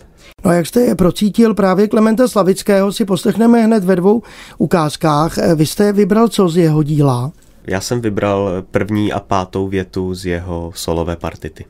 No 0.45 0.51
a 0.51 0.53
jak 0.53 0.67
jste 0.67 0.81
je 0.81 0.95
procítil 0.95 1.53
právě 1.53 1.87
Klementa 1.87 2.27
Slavického, 2.27 2.93
si 2.93 3.05
poslechneme 3.05 3.61
hned 3.61 3.83
ve 3.83 3.95
dvou 3.95 4.21
ukázkách. 4.57 5.37
Vy 5.55 5.65
jste 5.65 5.93
vybral 5.93 6.27
co 6.27 6.49
z 6.49 6.57
jeho 6.57 6.83
díla? 6.83 7.31
Já 7.67 7.81
jsem 7.81 8.01
vybral 8.01 8.49
první 8.71 9.13
a 9.13 9.19
pátou 9.19 9.67
větu 9.67 10.13
z 10.13 10.25
jeho 10.25 10.71
solové 10.75 11.15
partity. 11.15 11.65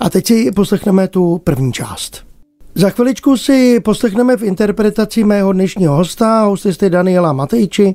A 0.00 0.10
teď 0.10 0.26
si 0.26 0.52
poslechneme 0.52 1.08
tu 1.08 1.38
první 1.44 1.72
část. 1.72 2.26
Za 2.74 2.90
chviličku 2.90 3.36
si 3.36 3.80
poslechneme 3.80 4.36
v 4.36 4.42
interpretaci 4.42 5.24
mého 5.24 5.52
dnešního 5.52 5.96
hosta, 5.96 6.42
hostisty 6.42 6.90
Daniela 6.90 7.32
Matejči, 7.32 7.94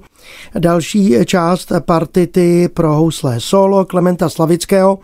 další 0.60 1.16
část 1.26 1.72
partity 1.80 2.70
pro 2.74 2.94
housle 2.96 3.40
solo 3.40 3.86
Klementa 3.86 4.30
Slavického, 4.30 5.00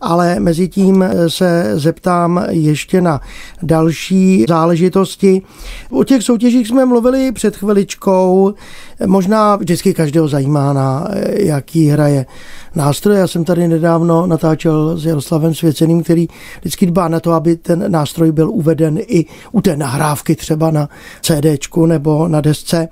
ale 0.00 0.40
mezi 0.40 0.68
tím 0.68 1.04
se 1.28 1.72
zeptám 1.74 2.44
ještě 2.48 3.00
na 3.00 3.20
další 3.62 4.44
záležitosti. 4.48 5.42
O 5.90 6.04
těch 6.04 6.22
soutěžích 6.22 6.68
jsme 6.68 6.84
mluvili 6.84 7.32
před 7.32 7.56
chviličkou, 7.56 8.54
možná 9.06 9.56
vždycky 9.56 9.94
každého 9.94 10.28
zajímá, 10.28 10.72
na 10.72 11.08
jaký 11.28 11.88
hraje 11.88 12.26
nástroje. 12.74 13.18
Já 13.18 13.26
jsem 13.26 13.44
tady 13.44 13.68
nedávno 13.68 14.26
natáčel 14.26 14.96
s 14.98 15.04
Jaroslavem 15.04 15.54
Svěceným, 15.54 16.02
který 16.02 16.28
vždycky 16.60 16.86
dbá 16.86 17.08
na 17.08 17.20
to, 17.20 17.32
aby 17.32 17.56
ten 17.56 17.84
nástroj 17.88 18.32
byl 18.32 18.50
uveden 18.50 18.98
i 19.06 19.24
u 19.52 19.60
té 19.60 19.76
nahrávky 19.76 20.36
třeba 20.36 20.70
na 20.70 20.88
CDčku 21.20 21.86
nebo 21.86 22.28
na 22.28 22.40
desce. 22.40 22.88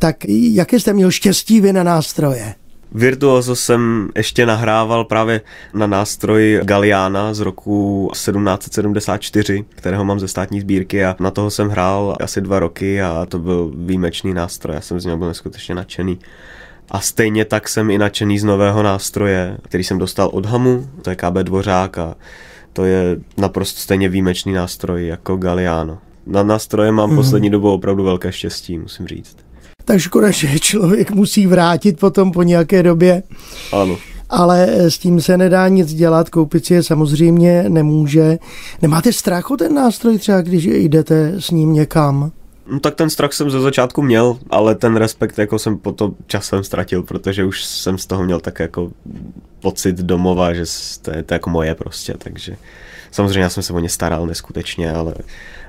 Tak 0.00 0.16
jaké 0.28 0.80
jste 0.80 0.92
měl 0.92 1.10
štěstí 1.10 1.60
vy 1.60 1.72
na 1.72 1.82
nástroje? 1.82 2.54
Virtuoso 2.92 3.56
jsem 3.56 4.08
ještě 4.16 4.46
nahrával 4.46 5.04
právě 5.04 5.40
na 5.74 5.86
nástroj 5.86 6.60
Galiana 6.64 7.34
z 7.34 7.40
roku 7.40 8.08
1774, 8.12 9.64
kterého 9.70 10.04
mám 10.04 10.20
ze 10.20 10.28
státní 10.28 10.60
sbírky 10.60 11.04
a 11.04 11.16
na 11.20 11.30
toho 11.30 11.50
jsem 11.50 11.68
hrál 11.68 12.16
asi 12.20 12.40
dva 12.40 12.58
roky 12.58 13.02
a 13.02 13.26
to 13.28 13.38
byl 13.38 13.72
výjimečný 13.74 14.34
nástroj, 14.34 14.74
já 14.74 14.80
jsem 14.80 15.00
z 15.00 15.04
něho 15.04 15.16
byl 15.18 15.28
neskutečně 15.28 15.74
nadšený. 15.74 16.18
A 16.90 17.00
stejně 17.00 17.44
tak 17.44 17.68
jsem 17.68 17.90
i 17.90 17.98
nadšený 17.98 18.38
z 18.38 18.44
nového 18.44 18.82
nástroje, 18.82 19.58
který 19.62 19.84
jsem 19.84 19.98
dostal 19.98 20.30
od 20.32 20.46
Hamu, 20.46 20.86
to 21.02 21.10
je 21.10 21.16
KB 21.16 21.34
Dvořák 21.42 21.98
a 21.98 22.14
to 22.72 22.84
je 22.84 23.16
naprosto 23.36 23.80
stejně 23.80 24.08
výjimečný 24.08 24.52
nástroj 24.52 25.06
jako 25.06 25.36
Galiano. 25.36 25.98
Na 26.26 26.42
nástroje 26.42 26.92
mám 26.92 27.10
mm. 27.10 27.16
poslední 27.16 27.50
dobou 27.50 27.74
opravdu 27.74 28.04
velké 28.04 28.32
štěstí, 28.32 28.78
musím 28.78 29.06
říct. 29.06 29.49
Tak 29.84 29.98
škoda, 29.98 30.30
že 30.30 30.58
člověk 30.58 31.10
musí 31.10 31.46
vrátit 31.46 31.98
potom 31.98 32.32
po 32.32 32.42
nějaké 32.42 32.82
době. 32.82 33.22
Ano. 33.72 33.98
Ale 34.30 34.66
s 34.68 34.98
tím 34.98 35.20
se 35.20 35.36
nedá 35.36 35.68
nic 35.68 35.94
dělat, 35.94 36.30
koupit 36.30 36.66
si 36.66 36.74
je 36.74 36.82
samozřejmě 36.82 37.64
nemůže. 37.68 38.38
Nemáte 38.82 39.12
strach 39.12 39.50
o 39.50 39.56
ten 39.56 39.74
nástroj 39.74 40.18
třeba, 40.18 40.40
když 40.40 40.64
jdete 40.64 41.34
s 41.38 41.50
ním 41.50 41.72
někam? 41.72 42.32
No, 42.72 42.80
tak 42.80 42.94
ten 42.94 43.10
strach 43.10 43.32
jsem 43.32 43.50
ze 43.50 43.60
začátku 43.60 44.02
měl, 44.02 44.38
ale 44.50 44.74
ten 44.74 44.96
respekt 44.96 45.38
jako 45.38 45.58
jsem 45.58 45.78
potom 45.78 46.14
časem 46.26 46.64
ztratil, 46.64 47.02
protože 47.02 47.44
už 47.44 47.64
jsem 47.64 47.98
z 47.98 48.06
toho 48.06 48.24
měl 48.24 48.40
tak 48.40 48.60
jako 48.60 48.90
pocit 49.60 49.96
domova, 49.96 50.54
že 50.54 50.64
to 51.02 51.10
je, 51.10 51.22
to 51.22 51.34
je 51.34 51.36
jako 51.36 51.50
moje 51.50 51.74
prostě, 51.74 52.14
takže 52.18 52.56
samozřejmě 53.10 53.40
já 53.40 53.48
jsem 53.48 53.62
se 53.62 53.72
o 53.72 53.78
ně 53.78 53.88
staral 53.88 54.26
neskutečně, 54.26 54.92
ale 54.92 55.14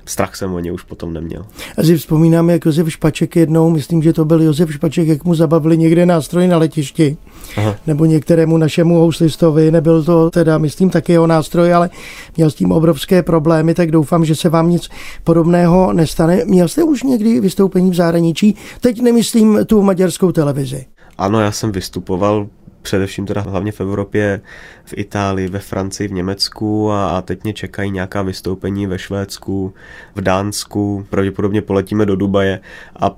strach 0.05 0.35
jsem 0.35 0.53
o 0.53 0.59
ně 0.59 0.71
už 0.71 0.83
potom 0.83 1.13
neměl. 1.13 1.45
A 1.77 1.83
si 1.83 1.97
vzpomínám, 1.97 2.49
jak 2.49 2.65
Josef 2.65 2.91
Špaček 2.91 3.35
jednou, 3.35 3.69
myslím, 3.69 4.03
že 4.03 4.13
to 4.13 4.25
byl 4.25 4.41
Josef 4.41 4.73
Špaček, 4.73 5.07
jak 5.07 5.23
mu 5.23 5.35
zabavili 5.35 5.77
někde 5.77 6.05
nástroj 6.05 6.47
na 6.47 6.57
letišti, 6.57 7.17
Aha. 7.57 7.75
nebo 7.87 8.05
některému 8.05 8.57
našemu 8.57 8.99
houslistovi, 8.99 9.71
nebyl 9.71 10.03
to 10.03 10.29
teda, 10.29 10.57
myslím, 10.57 10.89
taky 10.89 11.11
jeho 11.11 11.27
nástroj, 11.27 11.73
ale 11.73 11.89
měl 12.37 12.51
s 12.51 12.55
tím 12.55 12.71
obrovské 12.71 13.23
problémy, 13.23 13.73
tak 13.73 13.91
doufám, 13.91 14.25
že 14.25 14.35
se 14.35 14.49
vám 14.49 14.69
nic 14.69 14.89
podobného 15.23 15.93
nestane. 15.93 16.45
Měl 16.45 16.67
jste 16.67 16.83
už 16.83 17.03
někdy 17.03 17.39
vystoupení 17.39 17.91
v 17.91 17.95
zahraničí? 17.95 18.55
Teď 18.81 19.01
nemyslím 19.01 19.59
tu 19.65 19.81
maďarskou 19.81 20.31
televizi. 20.31 20.85
Ano, 21.17 21.39
já 21.39 21.51
jsem 21.51 21.71
vystupoval 21.71 22.47
především 22.81 23.25
teda 23.25 23.41
hlavně 23.41 23.71
v 23.71 23.81
Evropě, 23.81 24.41
v 24.85 24.93
Itálii, 24.97 25.47
ve 25.47 25.59
Francii, 25.59 26.07
v 26.07 26.13
Německu 26.13 26.91
a, 26.91 27.17
a 27.17 27.21
teď 27.21 27.43
mě 27.43 27.53
čekají 27.53 27.91
nějaká 27.91 28.21
vystoupení 28.21 28.87
ve 28.87 28.99
Švédsku, 28.99 29.73
v 30.15 30.21
Dánsku, 30.21 31.05
pravděpodobně 31.09 31.61
poletíme 31.61 32.05
do 32.05 32.15
Dubaje 32.15 32.59
a 32.99 33.11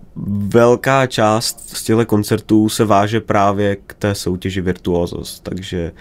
velká 0.48 1.08
část 1.08 1.70
z 1.70 1.84
těchto 1.84 2.06
koncertů 2.06 2.70
se 2.70 2.86
váže 2.86 3.20
právě 3.20 3.76
k 3.88 3.94
té 3.94 4.16
soutěži 4.16 4.62
Virtuosos, 4.62 5.40
takže 5.40 5.92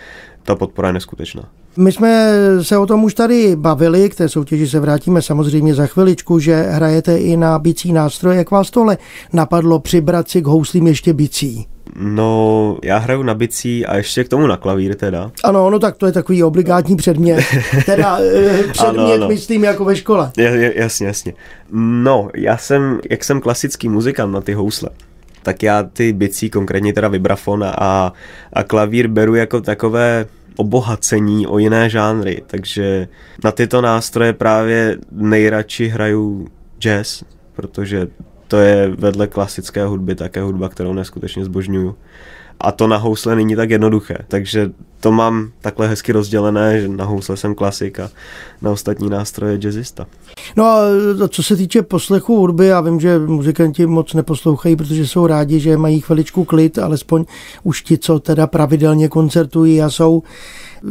ta 0.42 0.54
podpora 0.54 0.88
je 0.88 0.92
neskutečná. 0.92 1.48
My 1.76 1.92
jsme 1.92 2.32
se 2.62 2.78
o 2.78 2.86
tom 2.86 3.04
už 3.04 3.14
tady 3.14 3.56
bavili, 3.56 4.08
k 4.08 4.14
té 4.14 4.28
soutěži 4.28 4.68
se 4.68 4.80
vrátíme 4.80 5.22
samozřejmě 5.22 5.74
za 5.74 5.86
chviličku, 5.86 6.38
že 6.38 6.62
hrajete 6.62 7.18
i 7.18 7.36
na 7.36 7.58
bicí 7.58 7.92
nástroje. 7.92 8.38
Jak 8.38 8.50
vás 8.50 8.70
tohle 8.70 8.98
napadlo 9.32 9.80
přibrat 9.80 10.28
si 10.28 10.42
k 10.42 10.46
houslím 10.46 10.86
ještě 10.86 11.12
bicí? 11.12 11.66
No, 11.96 12.78
já 12.82 12.98
hraju 12.98 13.22
na 13.22 13.34
bicí 13.34 13.86
a 13.86 13.96
ještě 13.96 14.24
k 14.24 14.28
tomu 14.28 14.46
na 14.46 14.56
klavír 14.56 14.94
teda. 14.94 15.30
Ano, 15.44 15.70
no 15.70 15.78
tak 15.78 15.96
to 15.96 16.06
je 16.06 16.12
takový 16.12 16.42
obligátní 16.42 16.96
předmět. 16.96 17.44
Teda 17.86 18.18
eh, 18.18 18.62
předmět, 18.72 19.02
ano, 19.02 19.12
ano. 19.12 19.28
myslím, 19.28 19.64
jako 19.64 19.84
ve 19.84 19.96
škole. 19.96 20.32
Je, 20.36 20.72
jasně, 20.76 21.06
jasně. 21.06 21.34
No, 21.72 22.28
já 22.34 22.56
jsem, 22.56 23.00
jak 23.10 23.24
jsem 23.24 23.40
klasický 23.40 23.88
muzikant 23.88 24.34
na 24.34 24.40
ty 24.40 24.54
housle, 24.54 24.90
tak 25.42 25.62
já 25.62 25.82
ty 25.82 26.12
bicí, 26.12 26.50
konkrétně 26.50 26.92
teda 26.92 27.08
vibrafon 27.08 27.64
a, 27.64 28.12
a 28.52 28.62
klavír 28.62 29.08
beru 29.08 29.34
jako 29.34 29.60
takové 29.60 30.26
obohacení 30.56 31.46
o 31.46 31.58
jiné 31.58 31.90
žánry, 31.90 32.42
takže 32.46 33.08
na 33.44 33.52
tyto 33.52 33.80
nástroje 33.80 34.32
právě 34.32 34.96
nejradši 35.10 35.88
hraju 35.88 36.48
jazz, 36.78 37.22
protože 37.52 38.08
To 38.52 38.58
je 38.58 38.92
vedle 38.98 39.26
klasické 39.26 39.84
hudby 39.84 40.14
také 40.14 40.42
hudba, 40.42 40.68
kterou 40.68 40.92
neskutečně 40.92 41.44
zbožňuju. 41.44 41.94
A 42.60 42.72
to 42.72 42.86
na 42.86 42.96
housle 42.96 43.36
není 43.36 43.56
tak 43.56 43.70
jednoduché, 43.70 44.18
takže 44.28 44.70
to 45.00 45.12
mám 45.12 45.50
takhle 45.60 45.88
hezky 45.88 46.12
rozdělené, 46.12 46.80
že 46.80 46.88
na 46.88 47.04
housle 47.04 47.36
jsem 47.36 47.54
klasik 47.54 48.00
a 48.00 48.10
na 48.62 48.70
ostatní 48.70 49.10
nástroje 49.10 49.58
jazzista. 49.58 50.06
No 50.56 50.64
a 50.64 50.80
co 51.28 51.42
se 51.42 51.56
týče 51.56 51.82
poslechu 51.82 52.36
hudby, 52.36 52.66
já 52.66 52.80
vím, 52.80 53.00
že 53.00 53.18
muzikanti 53.18 53.86
moc 53.86 54.14
neposlouchají, 54.14 54.76
protože 54.76 55.06
jsou 55.06 55.26
rádi, 55.26 55.60
že 55.60 55.76
mají 55.76 56.00
chviličku 56.00 56.44
klid, 56.44 56.78
alespoň 56.78 57.24
už 57.62 57.82
ti, 57.82 57.98
co 57.98 58.18
teda 58.18 58.46
pravidelně 58.46 59.08
koncertují 59.08 59.82
a 59.82 59.90
jsou 59.90 60.22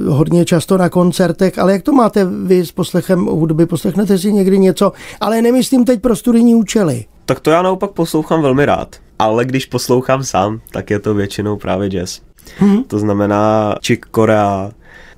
hodně 0.08 0.46
často 0.46 0.78
na 0.78 0.90
koncertech, 0.90 1.60
ale 1.60 1.72
jak 1.72 1.82
to 1.82 1.94
máte 1.94 2.26
vy 2.26 2.66
s 2.66 2.72
poslechem 2.72 3.26
hudby? 3.26 3.66
Poslechnete 3.66 4.18
si 4.18 4.34
někdy 4.34 4.60
něco, 4.60 4.92
ale 5.20 5.42
nemyslím 5.42 5.86
teď 5.86 6.02
pro 6.02 6.16
studijní 6.16 6.56
účely. 6.56 7.06
Tak 7.32 7.40
to 7.40 7.52
já 7.52 7.62
naopak 7.62 7.92
poslouchám 7.92 8.42
velmi 8.42 8.66
rád, 8.66 8.96
ale 9.20 9.46
když 9.46 9.66
poslouchám 9.66 10.24
sám, 10.24 10.62
tak 10.72 10.90
je 10.90 11.00
to 11.00 11.14
většinou 11.14 11.58
právě 11.58 11.90
jazz. 11.90 12.22
Hmm. 12.58 12.84
To 12.84 13.00
znamená 13.00 13.76
Chick 13.86 14.06
Corea, 14.16 14.72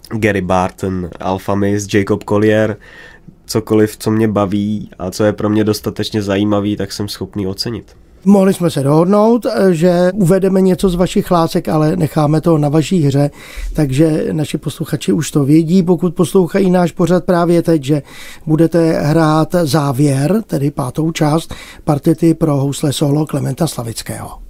Gary 0.10 0.42
Barton, 0.42 1.10
Alpha 1.20 1.56
Miss, 1.56 1.94
Jacob 1.94 2.24
Collier, 2.24 2.78
cokoliv, 3.46 3.98
co 3.98 4.12
mě 4.12 4.28
baví 4.28 4.90
a 5.00 5.12
co 5.12 5.24
je 5.24 5.34
pro 5.34 5.50
mě 5.50 5.64
dostatečně 5.64 6.22
zajímavý, 6.22 6.78
tak 6.78 6.92
jsem 6.92 7.08
schopný 7.08 7.48
ocenit. 7.48 7.96
Mohli 8.26 8.54
jsme 8.54 8.70
se 8.70 8.84
dohodnout, 8.84 9.46
že 9.72 10.12
uvedeme 10.14 10.62
něco 10.62 10.90
z 10.90 10.96
vašich 10.96 11.32
lásek, 11.32 11.70
ale 11.70 11.96
necháme 11.96 12.42
to 12.42 12.58
na 12.58 12.70
vaší 12.70 13.02
hře, 13.02 13.32
takže 13.74 14.28
naši 14.32 14.58
posluchači 14.58 15.12
už 15.12 15.32
to 15.32 15.46
vědí, 15.46 15.84
pokud 15.84 16.16
poslouchají 16.16 16.72
náš 16.72 16.92
pořad 16.92 17.26
právě 17.26 17.62
teď, 17.62 17.84
že 17.84 18.02
budete 18.46 18.92
hrát 18.92 19.56
závěr, 19.64 20.42
tedy 20.48 20.72
pátou 20.72 21.12
část 21.12 21.54
partity 21.84 22.34
pro 22.34 22.56
housle 22.56 22.94
solo 22.94 23.26
Klementa 23.26 23.68
Slavického. 23.68 24.43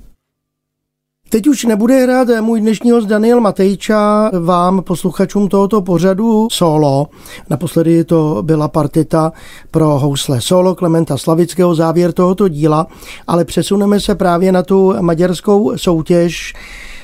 Teď 1.34 1.48
už 1.48 1.66
nebude 1.66 2.04
hrát 2.04 2.28
můj 2.42 2.62
dnešní 2.62 2.92
host 2.92 3.08
Daniel 3.08 3.42
Matejča 3.42 4.32
vám, 4.40 4.82
posluchačům 4.82 5.48
tohoto 5.48 5.82
pořadu 5.82 6.48
solo. 6.52 7.08
Naposledy 7.50 8.04
to 8.04 8.38
byla 8.42 8.68
partita 8.68 9.32
pro 9.72 10.00
housle 10.00 10.42
solo 10.42 10.76
Klementa 10.76 11.18
Slavického, 11.18 11.76
závěr 11.76 12.14
tohoto 12.14 12.48
díla, 12.48 12.88
ale 13.28 13.46
přesuneme 13.46 14.00
se 14.00 14.16
právě 14.16 14.52
na 14.52 14.64
tu 14.64 14.94
maďarskou 15.02 15.78
soutěž, 15.78 16.54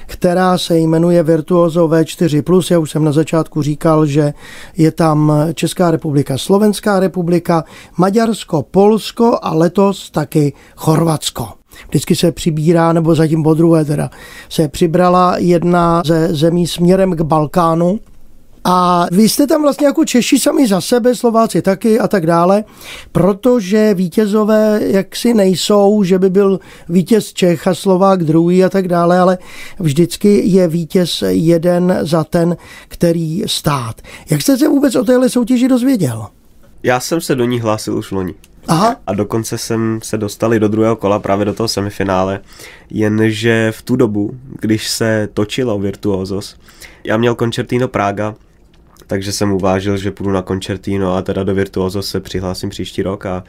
která 0.05 0.57
se 0.57 0.77
jmenuje 0.77 1.23
Virtuoso 1.23 1.87
V4+. 1.87 2.73
Já 2.73 2.79
už 2.79 2.91
jsem 2.91 3.03
na 3.03 3.11
začátku 3.11 3.61
říkal, 3.61 4.05
že 4.05 4.33
je 4.77 4.91
tam 4.91 5.33
Česká 5.53 5.91
republika, 5.91 6.37
Slovenská 6.37 6.99
republika, 6.99 7.63
Maďarsko, 7.97 8.63
Polsko 8.63 9.39
a 9.41 9.53
letos 9.53 10.11
taky 10.11 10.53
Chorvatsko. 10.75 11.58
Vždycky 11.87 12.15
se 12.15 12.31
přibírá, 12.31 12.93
nebo 12.93 13.15
zatím 13.15 13.43
po 13.43 13.53
druhé 13.53 13.85
teda, 13.85 14.09
se 14.49 14.67
přibrala 14.67 15.37
jedna 15.37 16.01
ze 16.05 16.35
zemí 16.35 16.67
směrem 16.67 17.15
k 17.15 17.21
Balkánu, 17.21 17.99
a 18.63 19.05
vy 19.11 19.29
jste 19.29 19.47
tam 19.47 19.61
vlastně 19.61 19.87
jako 19.87 20.05
Češi 20.05 20.39
sami 20.39 20.67
za 20.67 20.81
sebe, 20.81 21.15
Slováci 21.15 21.61
taky 21.61 21.99
a 21.99 22.07
tak 22.07 22.25
dále, 22.25 22.63
protože 23.11 23.93
vítězové 23.93 24.79
jaksi 24.83 25.33
nejsou, 25.33 26.03
že 26.03 26.19
by 26.19 26.29
byl 26.29 26.59
vítěz 26.89 27.33
Čech 27.33 27.67
a 27.67 27.75
Slovák 27.75 28.23
druhý 28.23 28.63
a 28.63 28.69
tak 28.69 28.87
dále, 28.87 29.19
ale 29.19 29.37
vždycky 29.79 30.41
je 30.45 30.67
vítěz 30.67 31.23
jeden 31.27 31.99
za 32.01 32.23
ten, 32.23 32.57
který 32.87 33.43
stát. 33.45 34.01
Jak 34.29 34.41
jste 34.41 34.57
se 34.57 34.67
vůbec 34.67 34.95
o 34.95 35.03
téhle 35.03 35.29
soutěži 35.29 35.67
dozvěděl? 35.67 36.25
Já 36.83 36.99
jsem 36.99 37.21
se 37.21 37.35
do 37.35 37.45
ní 37.45 37.59
hlásil 37.59 37.97
už 37.97 38.11
loni. 38.11 38.33
Aha. 38.69 38.95
A 39.07 39.13
dokonce 39.13 39.57
jsem 39.57 39.99
se 40.03 40.17
dostali 40.17 40.59
do 40.59 40.67
druhého 40.67 40.95
kola, 40.95 41.19
právě 41.19 41.45
do 41.45 41.53
toho 41.53 41.67
semifinále, 41.67 42.39
jenže 42.89 43.71
v 43.75 43.81
tu 43.81 43.95
dobu, 43.95 44.31
když 44.59 44.89
se 44.89 45.29
točilo 45.33 45.79
Virtuosos, 45.79 46.55
já 47.03 47.17
měl 47.17 47.35
koncertino 47.35 47.87
Praga, 47.87 48.35
takže 49.07 49.31
jsem 49.31 49.51
uvážil, 49.51 49.97
že 49.97 50.11
půjdu 50.11 50.31
na 50.31 50.41
koncertino 50.41 51.15
a 51.15 51.21
teda 51.21 51.43
do 51.43 51.55
Virtuosos 51.55 52.09
se 52.09 52.19
přihlásím 52.19 52.69
příští 52.69 53.03
rok 53.03 53.25
a 53.25 53.43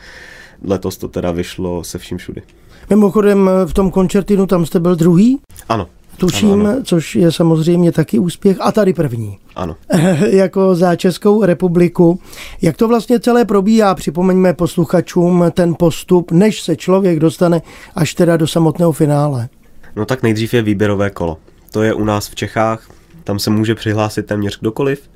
letos 0.65 0.97
to 0.97 1.09
teda 1.09 1.31
vyšlo 1.31 1.85
se 1.85 1.99
vším 1.99 2.19
všudy. 2.19 2.43
Mimochodem 2.91 3.51
v 3.67 3.75
tom 3.75 3.91
koncertinu 3.91 4.47
tam 4.47 4.67
jste 4.67 4.81
byl 4.81 4.97
druhý? 4.97 5.41
Ano. 5.69 5.89
Tuším, 6.21 6.53
ano, 6.53 6.71
ano. 6.71 6.83
což 6.85 7.17
je 7.17 7.33
samozřejmě 7.33 7.93
taky 7.93 8.19
úspěch. 8.19 8.57
A 8.61 8.73
tady 8.73 8.93
první. 8.93 9.39
Ano. 9.57 9.77
jako 10.31 10.75
za 10.75 10.97
Českou 10.97 11.45
republiku. 11.45 12.21
Jak 12.63 12.77
to 12.77 12.89
vlastně 12.89 13.21
celé 13.21 13.45
probíhá? 13.45 13.95
Připomeňme 13.95 14.55
posluchačům 14.55 15.45
ten 15.53 15.75
postup, 15.79 16.33
než 16.33 16.63
se 16.63 16.77
člověk 16.77 17.19
dostane 17.19 17.63
až 17.95 18.15
teda 18.15 18.37
do 18.37 18.47
samotného 18.47 18.93
finále. 18.93 19.49
No 19.97 20.07
tak 20.07 20.23
nejdřív 20.23 20.55
je 20.55 20.63
výběrové 20.63 21.11
kolo. 21.11 21.39
To 21.73 21.83
je 21.83 21.95
u 21.95 22.05
nás 22.05 22.29
v 22.29 22.35
Čechách, 22.35 22.89
tam 23.25 23.39
se 23.39 23.51
může 23.51 23.75
přihlásit 23.75 24.27
téměř 24.27 24.61
kdokoliv. 24.61 25.11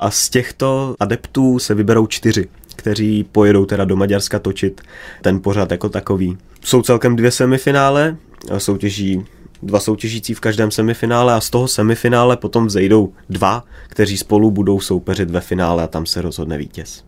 A 0.00 0.10
z 0.10 0.28
těchto 0.28 0.94
adeptů 1.00 1.58
se 1.58 1.74
vyberou 1.74 2.06
čtyři, 2.06 2.48
kteří 2.76 3.24
pojedou 3.32 3.64
teda 3.64 3.84
do 3.84 3.96
Maďarska 3.96 4.38
točit 4.38 4.80
ten 5.22 5.40
pořad 5.40 5.70
jako 5.70 5.88
takový. 5.88 6.38
Jsou 6.64 6.82
celkem 6.82 7.16
dvě 7.16 7.30
semifinále, 7.30 8.16
soutěží 8.58 9.24
dva 9.62 9.80
soutěžící 9.80 10.34
v 10.34 10.40
každém 10.40 10.70
semifinále 10.70 11.34
a 11.34 11.40
z 11.40 11.50
toho 11.50 11.68
semifinále 11.68 12.36
potom 12.36 12.66
vzejdou 12.66 13.12
dva, 13.30 13.64
kteří 13.88 14.18
spolu 14.18 14.50
budou 14.50 14.80
soupeřit 14.80 15.30
ve 15.30 15.40
finále 15.40 15.82
a 15.82 15.86
tam 15.86 16.06
se 16.06 16.22
rozhodne 16.22 16.58
vítěz. 16.58 17.04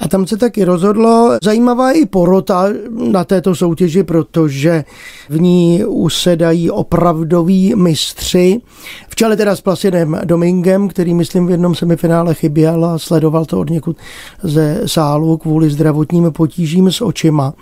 A 0.00 0.08
tam 0.08 0.26
se 0.26 0.36
taky 0.36 0.64
rozhodlo. 0.64 1.38
Zajímavá 1.42 1.90
je 1.90 2.00
i 2.00 2.06
porota 2.06 2.68
na 2.90 3.24
této 3.24 3.54
soutěži, 3.54 4.02
protože 4.02 4.84
v 5.28 5.40
ní 5.40 5.84
usedají 5.84 6.70
opravdoví 6.70 7.74
mistři. 7.74 8.60
V 9.08 9.16
čele 9.16 9.36
teda 9.36 9.56
s 9.56 9.60
Plasinem 9.60 10.20
Domingem, 10.24 10.88
který 10.88 11.14
myslím 11.14 11.46
v 11.46 11.50
jednom 11.50 11.74
semifinále 11.74 12.34
chyběl 12.34 12.84
a 12.84 12.98
sledoval 12.98 13.44
to 13.44 13.60
od 13.60 13.70
někud 13.70 13.96
ze 14.42 14.82
sálu 14.86 15.36
kvůli 15.36 15.70
zdravotním 15.70 16.32
potížím 16.32 16.92
s 16.92 17.00
očima. 17.00 17.54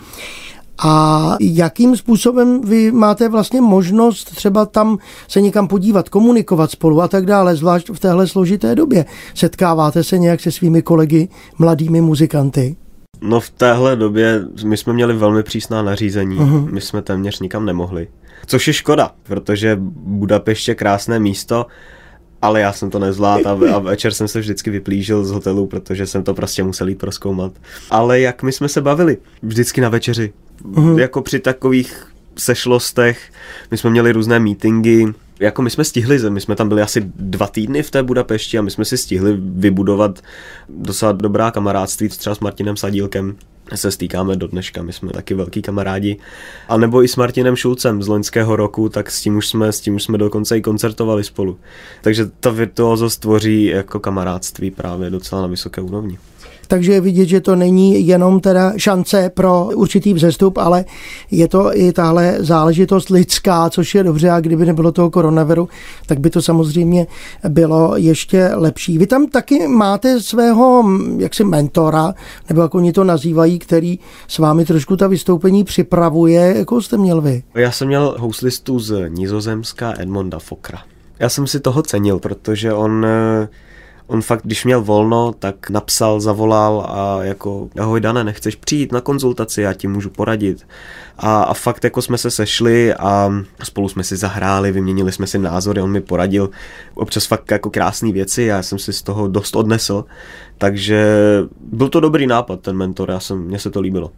A 0.78 1.36
jakým 1.40 1.96
způsobem 1.96 2.60
vy 2.60 2.92
máte 2.92 3.28
vlastně 3.28 3.60
možnost 3.60 4.24
třeba 4.24 4.66
tam 4.66 4.98
se 5.28 5.40
někam 5.40 5.68
podívat, 5.68 6.08
komunikovat 6.08 6.70
spolu 6.70 7.02
a 7.02 7.08
tak 7.08 7.26
dále, 7.26 7.56
zvlášť 7.56 7.90
v 7.90 8.00
téhle 8.00 8.26
složité 8.26 8.74
době? 8.74 9.04
Setkáváte 9.34 10.04
se 10.04 10.18
nějak 10.18 10.40
se 10.40 10.52
svými 10.52 10.82
kolegy, 10.82 11.28
mladými 11.58 12.00
muzikanty? 12.00 12.76
No 13.20 13.40
v 13.40 13.50
téhle 13.50 13.96
době 13.96 14.44
my 14.64 14.76
jsme 14.76 14.92
měli 14.92 15.14
velmi 15.14 15.42
přísná 15.42 15.82
nařízení, 15.82 16.38
uh-huh. 16.38 16.72
my 16.72 16.80
jsme 16.80 17.02
téměř 17.02 17.40
nikam 17.40 17.64
nemohli. 17.64 18.08
Což 18.46 18.66
je 18.66 18.72
škoda, 18.72 19.10
protože 19.22 19.76
Budapešť 19.80 20.68
je 20.68 20.74
krásné 20.74 21.18
místo, 21.18 21.66
ale 22.42 22.60
já 22.60 22.72
jsem 22.72 22.90
to 22.90 22.98
nezvládl 22.98 23.48
a, 23.48 23.74
a 23.74 23.78
večer 23.78 24.12
jsem 24.12 24.28
se 24.28 24.40
vždycky 24.40 24.70
vyplížil 24.70 25.24
z 25.24 25.30
hotelu, 25.30 25.66
protože 25.66 26.06
jsem 26.06 26.22
to 26.22 26.34
prostě 26.34 26.64
musel 26.64 26.88
jít 26.88 26.98
proskoumat. 26.98 27.52
Ale 27.90 28.20
jak 28.20 28.42
my 28.42 28.52
jsme 28.52 28.68
se 28.68 28.80
bavili, 28.80 29.18
vždycky 29.42 29.80
na 29.80 29.88
večeři, 29.88 30.32
uh-huh. 30.64 30.98
jako 30.98 31.22
při 31.22 31.38
takových 31.38 32.06
sešlostech, 32.38 33.32
my 33.70 33.76
jsme 33.78 33.90
měli 33.90 34.12
různé 34.12 34.40
meetingy, 34.40 35.06
jako 35.40 35.62
my 35.62 35.70
jsme 35.70 35.84
stihli, 35.84 36.30
my 36.30 36.40
jsme 36.40 36.56
tam 36.56 36.68
byli 36.68 36.82
asi 36.82 37.02
dva 37.16 37.46
týdny 37.46 37.82
v 37.82 37.90
té 37.90 38.02
Budapešti 38.02 38.58
a 38.58 38.62
my 38.62 38.70
jsme 38.70 38.84
si 38.84 38.98
stihli 38.98 39.36
vybudovat 39.38 40.20
docela 40.68 41.12
dobrá 41.12 41.50
kamarádství 41.50 42.08
třeba 42.08 42.34
s 42.34 42.40
Martinem 42.40 42.76
Sadílkem, 42.76 43.36
se 43.74 43.90
stýkáme 43.90 44.36
do 44.36 44.48
dneška, 44.48 44.82
my 44.82 44.92
jsme 44.92 45.10
taky 45.10 45.34
velký 45.34 45.62
kamarádi. 45.62 46.16
A 46.68 46.76
nebo 46.76 47.02
i 47.02 47.08
s 47.08 47.16
Martinem 47.16 47.56
Šulcem 47.56 48.02
z 48.02 48.08
loňského 48.08 48.56
roku, 48.56 48.88
tak 48.88 49.10
s 49.10 49.22
tím 49.22 49.36
už 49.36 49.48
jsme, 49.48 49.72
s 49.72 49.80
tím 49.80 49.94
už 49.94 50.02
jsme 50.02 50.18
dokonce 50.18 50.58
i 50.58 50.62
koncertovali 50.62 51.24
spolu. 51.24 51.58
Takže 52.02 52.26
ta 52.40 52.50
virtuózost 52.50 53.20
tvoří 53.20 53.64
jako 53.64 54.00
kamarádství 54.00 54.70
právě 54.70 55.10
docela 55.10 55.42
na 55.42 55.46
vysoké 55.46 55.80
úrovni 55.80 56.18
takže 56.68 56.92
je 56.92 57.00
vidět, 57.00 57.26
že 57.26 57.40
to 57.40 57.56
není 57.56 58.06
jenom 58.06 58.40
teda 58.40 58.72
šance 58.76 59.30
pro 59.34 59.68
určitý 59.74 60.14
vzestup, 60.14 60.58
ale 60.58 60.84
je 61.30 61.48
to 61.48 61.78
i 61.78 61.92
tahle 61.92 62.36
záležitost 62.38 63.10
lidská, 63.10 63.70
což 63.70 63.94
je 63.94 64.02
dobře 64.02 64.30
a 64.30 64.40
kdyby 64.40 64.66
nebylo 64.66 64.92
toho 64.92 65.10
koronaviru, 65.10 65.68
tak 66.06 66.20
by 66.20 66.30
to 66.30 66.42
samozřejmě 66.42 67.06
bylo 67.48 67.96
ještě 67.96 68.50
lepší. 68.54 68.98
Vy 68.98 69.06
tam 69.06 69.26
taky 69.26 69.68
máte 69.68 70.20
svého 70.20 70.84
jaksi 71.18 71.44
mentora, 71.44 72.14
nebo 72.48 72.60
jak 72.60 72.74
oni 72.74 72.92
to 72.92 73.04
nazývají, 73.04 73.58
který 73.58 73.98
s 74.28 74.38
vámi 74.38 74.64
trošku 74.64 74.96
ta 74.96 75.06
vystoupení 75.06 75.64
připravuje, 75.64 76.54
jako 76.58 76.82
jste 76.82 76.96
měl 76.96 77.20
vy? 77.20 77.42
Já 77.54 77.72
jsem 77.72 77.88
měl 77.88 78.16
houslistu 78.18 78.78
z 78.78 79.08
Nizozemska 79.08 79.94
Edmonda 79.98 80.38
Fokra. 80.38 80.78
Já 81.18 81.28
jsem 81.28 81.46
si 81.46 81.60
toho 81.60 81.82
cenil, 81.82 82.18
protože 82.18 82.72
on 82.72 83.06
On 84.08 84.22
fakt, 84.22 84.44
když 84.44 84.64
měl 84.64 84.82
volno, 84.82 85.32
tak 85.38 85.70
napsal, 85.70 86.20
zavolal 86.20 86.86
a 86.88 87.24
jako 87.24 87.68
ahoj 87.78 88.00
Dane, 88.00 88.24
nechceš 88.24 88.56
přijít 88.56 88.92
na 88.92 89.00
konzultaci, 89.00 89.62
já 89.62 89.72
ti 89.72 89.88
můžu 89.88 90.10
poradit. 90.10 90.66
A, 91.18 91.42
a 91.42 91.54
fakt 91.54 91.84
jako 91.84 92.02
jsme 92.02 92.18
se 92.18 92.30
sešli 92.30 92.94
a 92.94 93.32
spolu 93.62 93.88
jsme 93.88 94.04
si 94.04 94.16
zahráli, 94.16 94.72
vyměnili 94.72 95.12
jsme 95.12 95.26
si 95.26 95.38
názory, 95.38 95.80
on 95.80 95.90
mi 95.90 96.00
poradil 96.00 96.50
občas 96.94 97.26
fakt 97.26 97.50
jako 97.50 97.70
krásné 97.70 98.12
věci, 98.12 98.42
já 98.42 98.62
jsem 98.62 98.78
si 98.78 98.92
z 98.92 99.02
toho 99.02 99.28
dost 99.28 99.56
odnesl, 99.56 100.04
takže 100.58 101.06
byl 101.60 101.88
to 101.88 102.00
dobrý 102.00 102.26
nápad 102.26 102.60
ten 102.60 102.76
mentor, 102.76 103.10
já 103.10 103.20
jsem, 103.20 103.38
mně 103.38 103.58
se 103.58 103.70
to 103.70 103.80
líbilo. 103.80 104.10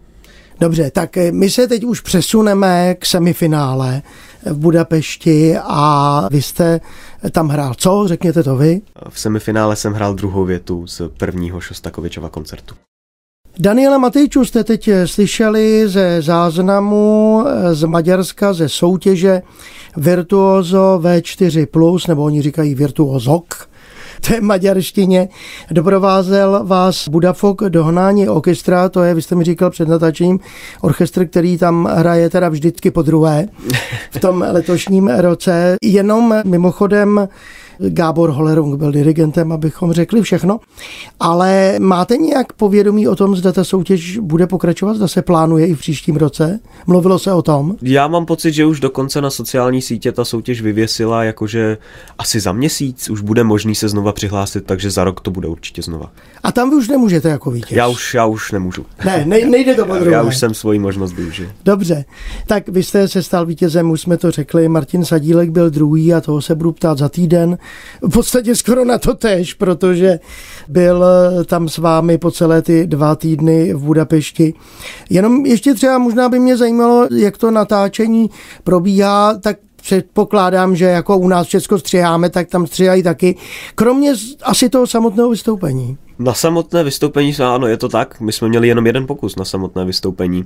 Dobře, 0.61 0.90
tak 0.90 1.16
eh, 1.16 1.33
my 1.33 1.51
se 1.51 1.68
teď 1.68 1.85
už 1.85 2.01
přesuneme 2.01 2.94
k 2.94 3.07
semifinále 3.07 4.03
v 4.46 4.59
Budapešti 4.59 5.57
a 5.62 6.29
vy 6.31 6.42
jste 6.42 6.81
tam 7.31 7.49
hrál 7.49 7.75
co? 7.77 8.05
Řekněte 8.07 8.42
to 8.42 8.57
vy. 8.57 8.81
V 9.09 9.20
semifinále 9.20 9.77
jsem 9.77 9.92
hrál 9.92 10.14
druhou 10.14 10.44
větu 10.44 10.87
z 10.87 11.03
prvního 11.18 11.61
Šostakovičova 11.61 12.29
koncertu. 12.29 12.75
Daniela 13.59 13.99
Matejču 13.99 14.44
jste 14.44 14.64
teď 14.64 14.88
eh, 14.88 15.07
slyšeli 15.07 15.88
ze 15.88 16.23
záznamu 16.23 17.44
eh, 17.46 17.75
z 17.75 17.85
Maďarska, 17.85 18.53
ze 18.53 18.68
soutěže 18.68 19.42
Virtuoso 19.96 21.01
V4+, 21.03 22.09
nebo 22.09 22.25
oni 22.25 22.42
říkají 22.42 22.75
Virtuozok, 22.75 23.69
té 24.20 24.40
maďarštině. 24.40 25.28
Doprovázel 25.70 26.61
vás 26.64 27.09
Budafok 27.09 27.62
dohnání 27.62 28.28
orchestra, 28.28 28.88
to 28.88 29.02
je, 29.02 29.14
vy 29.14 29.22
jste 29.22 29.35
mi 29.35 29.44
říkal 29.44 29.70
před 29.70 29.88
natáčením, 29.88 30.40
orchestr, 30.80 31.26
který 31.26 31.59
tam 31.59 31.88
hraje 31.92 32.30
teda 32.30 32.48
vždycky 32.48 32.90
po 32.90 33.02
druhé 33.02 33.48
v 34.11 34.20
tom 34.20 34.44
letošním 34.50 35.09
roce. 35.09 35.76
Jenom 35.83 36.35
mimochodem 36.44 37.28
Gábor 37.88 38.31
Holerung 38.31 38.79
byl 38.79 38.93
dirigentem, 38.93 39.53
abychom 39.53 39.93
řekli 39.93 40.23
všechno. 40.23 40.61
Ale 41.21 41.77
máte 41.79 42.16
nějak 42.16 42.53
povědomí 42.53 43.09
o 43.09 43.16
tom, 43.16 43.37
zda 43.37 43.53
ta 43.53 43.64
soutěž 43.64 44.19
bude 44.19 44.47
pokračovat, 44.47 44.95
zda 44.95 45.09
se 45.09 45.23
plánuje 45.23 45.66
i 45.66 45.75
v 45.75 45.79
příštím 45.79 46.16
roce? 46.16 46.61
Mluvilo 46.87 47.19
se 47.19 47.33
o 47.33 47.43
tom? 47.43 47.77
Já 47.83 48.09
mám 48.09 48.27
pocit, 48.27 48.53
že 48.53 48.66
už 48.66 48.81
dokonce 48.81 49.21
na 49.21 49.31
sociální 49.31 49.83
sítě 49.83 50.12
ta 50.12 50.25
soutěž 50.25 50.62
vyvěsila, 50.62 51.25
jakože 51.25 51.79
asi 52.19 52.40
za 52.40 52.53
měsíc 52.53 53.11
už 53.11 53.21
bude 53.21 53.45
možný 53.45 53.75
se 53.75 53.88
znova 53.88 54.12
přihlásit, 54.12 54.64
takže 54.66 54.90
za 54.90 55.05
rok 55.05 55.21
to 55.21 55.31
bude 55.31 55.49
určitě 55.49 55.83
znova. 55.83 56.11
A 56.43 56.53
tam 56.53 56.71
vy 56.71 56.77
už 56.77 56.88
nemůžete 56.88 57.29
jako 57.29 57.51
vítěz? 57.51 57.71
Já 57.71 57.88
už, 57.88 58.14
já 58.14 58.27
už 58.27 58.53
nemůžu. 58.53 58.87
Ne, 59.05 59.25
ne 59.27 59.47
nejde 59.47 59.75
to 59.75 59.87
po 59.87 59.95
druhé. 59.95 60.11
Já 60.11 60.23
už 60.23 60.37
jsem 60.37 60.55
svoji 60.55 60.79
možnost 60.79 61.12
využil. 61.12 61.49
Dobře, 61.64 62.05
tak 62.47 62.69
vy 62.69 62.83
jste 62.83 63.09
se 63.09 63.23
stal 63.23 63.47
vítězem, 63.47 63.90
už 63.90 64.01
jsme 64.01 64.16
to 64.16 64.31
řekli, 64.31 64.69
Martin 64.69 65.05
Sadílek 65.05 65.51
byl 65.51 65.71
druhý 65.71 66.14
a 66.14 66.21
toho 66.21 66.43
se 66.43 66.55
budu 66.55 66.73
ptát 66.73 66.99
za 66.99 67.09
týden. 67.09 67.59
V 68.02 68.11
podstatě 68.11 68.56
skoro 68.56 68.85
na 68.85 68.98
to 68.98 69.14
tež, 69.14 69.54
protože 69.54 70.18
byl 70.68 71.04
tam 71.46 71.68
s 71.68 71.78
vámi 71.78 72.18
po 72.18 72.30
celé 72.30 72.62
ty 72.62 72.87
dva 72.87 73.14
týdny 73.14 73.74
v 73.74 73.78
Budapešti. 73.78 74.54
Jenom 75.11 75.46
ještě 75.46 75.74
třeba 75.74 75.98
možná 75.98 76.28
by 76.28 76.38
mě 76.38 76.56
zajímalo, 76.56 77.09
jak 77.16 77.38
to 77.38 77.50
natáčení 77.50 78.30
probíhá, 78.64 79.35
tak 79.35 79.56
předpokládám, 79.83 80.76
že 80.76 80.85
jako 80.85 81.16
u 81.16 81.28
nás 81.28 81.46
Česko 81.46 81.78
střiháme, 81.78 82.30
tak 82.30 82.48
tam 82.48 82.66
střihají 82.66 83.02
taky. 83.02 83.37
Kromě 83.74 84.12
asi 84.42 84.68
toho 84.68 84.87
samotného 84.87 85.30
vystoupení. 85.30 85.98
Na 86.22 86.35
samotné 86.35 86.85
vystoupení, 86.85 87.35
ano, 87.44 87.66
je 87.66 87.76
to 87.76 87.88
tak. 87.88 88.20
My 88.20 88.33
jsme 88.33 88.48
měli 88.48 88.68
jenom 88.68 88.87
jeden 88.87 89.06
pokus 89.06 89.37
na 89.37 89.44
samotné 89.44 89.85
vystoupení. 89.85 90.44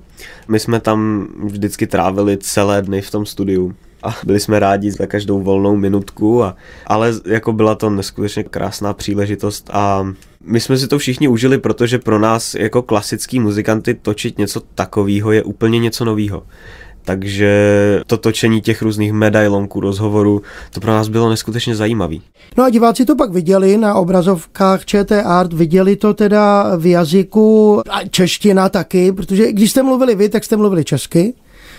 My 0.49 0.61
jsme 0.61 0.81
tam 0.81 1.29
vždycky 1.45 1.87
trávili 1.87 2.39
celé 2.39 2.83
dny 2.83 3.03
v 3.03 3.11
tom 3.11 3.27
studiu 3.27 3.75
a 4.03 4.17
byli 4.25 4.41
jsme 4.41 4.59
rádi 4.59 4.91
za 4.91 5.07
každou 5.07 5.43
volnou 5.43 5.77
minutku, 5.77 6.45
a, 6.45 6.57
ale 6.87 7.13
jako 7.27 7.53
byla 7.53 7.75
to 7.75 7.91
neskutečně 7.91 8.45
krásná 8.45 8.93
příležitost 8.93 9.71
a 9.73 10.13
my 10.47 10.61
jsme 10.61 10.79
si 10.79 10.89
to 10.89 10.99
všichni 10.99 11.29
užili, 11.29 11.59
protože 11.59 11.99
pro 11.99 12.19
nás 12.19 12.55
jako 12.55 12.83
klasický 12.83 13.41
muzikanty 13.41 13.95
točit 13.95 14.39
něco 14.39 14.61
takového 14.61 15.33
je 15.33 15.43
úplně 15.43 15.79
něco 15.79 16.05
nového. 16.05 16.43
Takže 17.05 17.51
to 18.07 18.17
točení 18.17 18.61
těch 18.61 18.83
různých 18.83 19.13
medailonků, 19.13 19.81
rozhovorů, 19.81 20.43
to 20.71 20.81
pro 20.81 20.91
nás 20.91 21.09
bylo 21.09 21.31
neskutečně 21.31 21.77
zajímavé. 21.77 22.17
No 22.57 22.65
a 22.65 22.71
diváci 22.71 23.05
to 23.05 23.17
pak 23.17 23.33
viděli 23.33 23.77
na 23.77 23.95
obrazovkách 23.95 24.85
ČT 24.85 25.23
Art, 25.27 25.53
viděli 25.53 25.97
to 25.97 26.15
teda 26.15 26.77
v 26.77 26.87
jazyku 26.87 27.81
a 27.91 28.05
čeština 28.11 28.69
taky, 28.69 29.13
protože 29.13 29.53
když 29.53 29.71
jste 29.71 29.83
mluvili 29.83 30.15
vy, 30.15 30.29
tak 30.29 30.45
jste 30.45 30.57
mluvili 30.57 30.85
česky. 30.85 31.35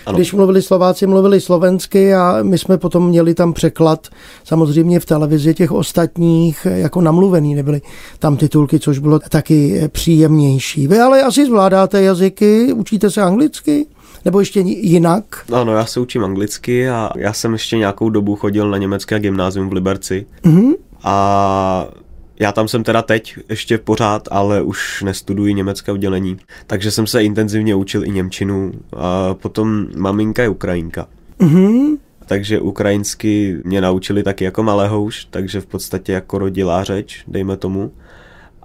Ano. 0.06 0.18
Když 0.18 0.32
mluvili 0.32 0.62
Slováci, 0.62 1.06
mluvili 1.06 1.40
slovensky 1.40 2.14
a 2.14 2.38
my 2.42 2.58
jsme 2.58 2.78
potom 2.78 3.08
měli 3.08 3.34
tam 3.34 3.52
překlad 3.52 4.08
samozřejmě 4.44 5.00
v 5.00 5.06
televizi 5.06 5.54
těch 5.54 5.72
ostatních 5.72 6.66
jako 6.70 7.00
namluvený, 7.00 7.54
nebyly 7.54 7.80
tam 8.18 8.36
titulky, 8.36 8.78
což 8.78 8.98
bylo 8.98 9.18
taky 9.18 9.88
příjemnější. 9.92 10.88
Vy 10.88 10.98
ale 10.98 11.22
asi 11.22 11.46
zvládáte 11.46 12.02
jazyky, 12.02 12.72
učíte 12.72 13.10
se 13.10 13.22
anglicky? 13.22 13.86
Nebo 14.26 14.40
ještě 14.40 14.60
jinak? 14.60 15.24
Ano, 15.52 15.72
já 15.72 15.86
se 15.86 16.00
učím 16.00 16.24
anglicky 16.24 16.88
a 16.88 17.10
já 17.16 17.32
jsem 17.32 17.52
ještě 17.52 17.76
nějakou 17.76 18.10
dobu 18.10 18.36
chodil 18.36 18.70
na 18.70 18.78
německé 18.78 19.20
gymnázium 19.20 19.68
v 19.68 19.72
Liberci. 19.72 20.26
Mm-hmm. 20.42 20.74
A 21.04 21.88
já 22.40 22.52
tam 22.52 22.68
jsem 22.68 22.84
teda 22.84 23.02
teď 23.02 23.38
ještě 23.48 23.78
pořád, 23.78 24.28
ale 24.30 24.62
už 24.62 25.02
nestuduji 25.02 25.54
německé 25.54 25.92
oddělení, 25.92 26.36
takže 26.66 26.90
jsem 26.90 27.06
se 27.06 27.24
intenzivně 27.24 27.74
učil 27.74 28.04
i 28.04 28.10
Němčinu 28.10 28.72
a 28.96 29.34
potom 29.34 29.86
maminka 29.96 30.42
je 30.42 30.48
Ukrajinka. 30.48 31.06
Mm-hmm. 31.40 31.98
Takže 32.26 32.60
ukrajinsky 32.60 33.56
mě 33.64 33.80
naučili 33.80 34.22
taky 34.22 34.44
jako 34.44 34.62
malého 34.62 35.02
už, 35.02 35.24
takže 35.24 35.60
v 35.60 35.66
podstatě 35.66 36.12
jako 36.12 36.38
rodilá 36.38 36.84
řeč, 36.84 37.24
dejme 37.28 37.56
tomu. 37.56 37.92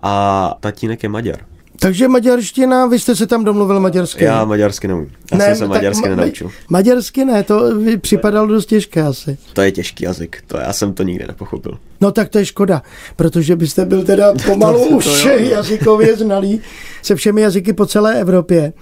A 0.02 0.56
tatínek 0.60 1.04
je 1.04 1.10
Maďar. 1.10 1.40
Takže 1.82 2.08
maďarština, 2.08 2.86
vy 2.86 3.00
jste 3.00 3.16
se 3.16 3.28
tam 3.28 3.44
domluvil 3.44 3.80
maďarsky? 3.80 4.24
Já 4.24 4.46
maďarsky 4.46 4.88
neumím. 4.88 5.12
Já 5.32 5.38
ne, 5.38 5.46
jsem 5.46 5.56
se 5.56 5.68
maďarsky 5.68 6.06
ma- 6.06 6.10
nenaučil. 6.16 6.50
Maďarsky 6.70 7.26
ne, 7.26 7.44
to 7.44 7.76
by 7.76 7.98
připadalo 7.98 8.48
dost 8.48 8.66
těžké 8.66 9.02
asi. 9.02 9.38
To 9.54 9.62
je 9.62 9.72
těžký 9.72 10.04
jazyk, 10.04 10.44
to 10.48 10.58
já 10.58 10.74
jsem 10.74 10.94
to 10.94 11.04
nikdy 11.04 11.26
nepochopil. 11.28 11.78
No 12.02 12.12
tak 12.12 12.30
to 12.30 12.38
je 12.38 12.46
škoda, 12.46 12.82
protože 13.16 13.56
byste 13.56 13.86
byl 13.86 14.04
teda 14.04 14.34
pomalu 14.46 14.90
to, 14.90 14.96
už 14.96 15.24
to 15.24 15.30
jazykově 15.30 16.18
znalý 16.18 16.62
se 17.02 17.16
všemi 17.16 17.42
jazyky 17.42 17.74
po 17.74 17.86
celé 17.86 18.20
Evropě. 18.22 18.74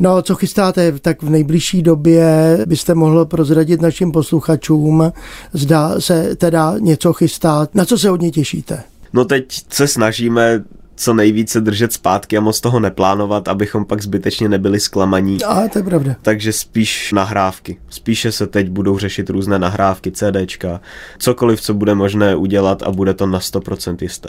No, 0.00 0.22
co 0.22 0.34
chystáte, 0.34 0.92
tak 0.98 1.22
v 1.22 1.30
nejbližší 1.30 1.82
době 1.82 2.58
byste 2.66 2.94
mohl 2.94 3.24
prozradit 3.24 3.82
našim 3.82 4.12
posluchačům, 4.12 5.12
zda 5.52 6.00
se 6.00 6.36
teda 6.36 6.74
něco 6.78 7.12
chystá. 7.12 7.68
Na 7.74 7.84
co 7.84 7.98
se 7.98 8.08
hodně 8.08 8.30
těšíte? 8.30 8.82
No 9.12 9.24
teď 9.24 9.44
se 9.70 9.88
snažíme 9.88 10.64
co 10.98 11.14
nejvíce 11.14 11.60
držet 11.60 11.92
zpátky 11.92 12.38
a 12.38 12.40
moc 12.40 12.60
toho 12.60 12.80
neplánovat, 12.80 13.48
abychom 13.48 13.84
pak 13.84 14.02
zbytečně 14.02 14.48
nebyli 14.48 14.80
zklamaní. 14.80 15.44
A 15.44 15.68
to 15.68 15.78
je 15.78 15.82
pravda. 15.82 16.16
Takže 16.22 16.52
spíš 16.52 17.12
nahrávky. 17.12 17.78
Spíše 17.88 18.32
se 18.32 18.46
teď 18.46 18.68
budou 18.68 18.98
řešit 18.98 19.30
různé 19.30 19.58
nahrávky, 19.58 20.10
CDčka, 20.10 20.80
cokoliv, 21.18 21.60
co 21.60 21.74
bude 21.74 21.94
možné 21.94 22.36
udělat 22.36 22.82
a 22.82 22.90
bude 22.90 23.14
to 23.14 23.26
na 23.26 23.38
100% 23.38 23.96
jisté. 24.00 24.28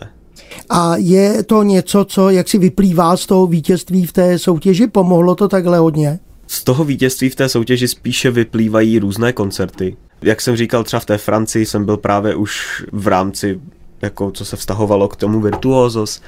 A 0.70 0.96
je 0.98 1.44
to 1.44 1.64
něco, 1.64 2.06
co 2.06 2.30
jak 2.30 2.50
si 2.50 2.58
vyplývá 2.58 3.18
z 3.18 3.26
toho 3.26 3.48
vítězství 3.48 4.06
v 4.06 4.14
té 4.14 4.40
soutěži? 4.40 4.88
Pomohlo 4.88 5.36
to 5.36 5.48
takhle 5.48 5.78
hodně? 5.78 6.20
Z 6.48 6.64
toho 6.64 6.84
vítězství 6.84 7.30
v 7.30 7.36
té 7.36 7.50
soutěži 7.50 7.88
spíše 7.88 8.32
vyplývají 8.32 9.00
různé 9.00 9.34
koncerty. 9.34 9.98
Jak 10.22 10.42
jsem 10.42 10.56
říkal, 10.56 10.84
třeba 10.84 11.00
v 11.00 11.06
té 11.06 11.18
Francii 11.18 11.66
jsem 11.66 11.86
byl 11.86 11.98
právě 11.98 12.36
už 12.36 12.84
v 12.92 13.08
rámci, 13.08 13.60
jako 14.02 14.32
co 14.32 14.46
se 14.46 14.56
vztahovalo 14.56 15.08
k 15.08 15.16
tomu 15.16 15.42
virtuózos 15.42 16.22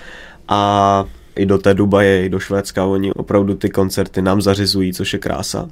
a 0.48 1.06
i 1.36 1.46
do 1.46 1.58
té 1.58 1.74
Dubaje, 1.74 2.26
i 2.26 2.30
do 2.30 2.40
Švédska, 2.40 2.86
oni 2.86 3.14
opravdu 3.14 3.56
ty 3.56 3.70
koncerty 3.70 4.22
nám 4.22 4.42
zařizují, 4.42 4.94
což 4.94 5.14
je 5.14 5.20
krása. 5.20 5.70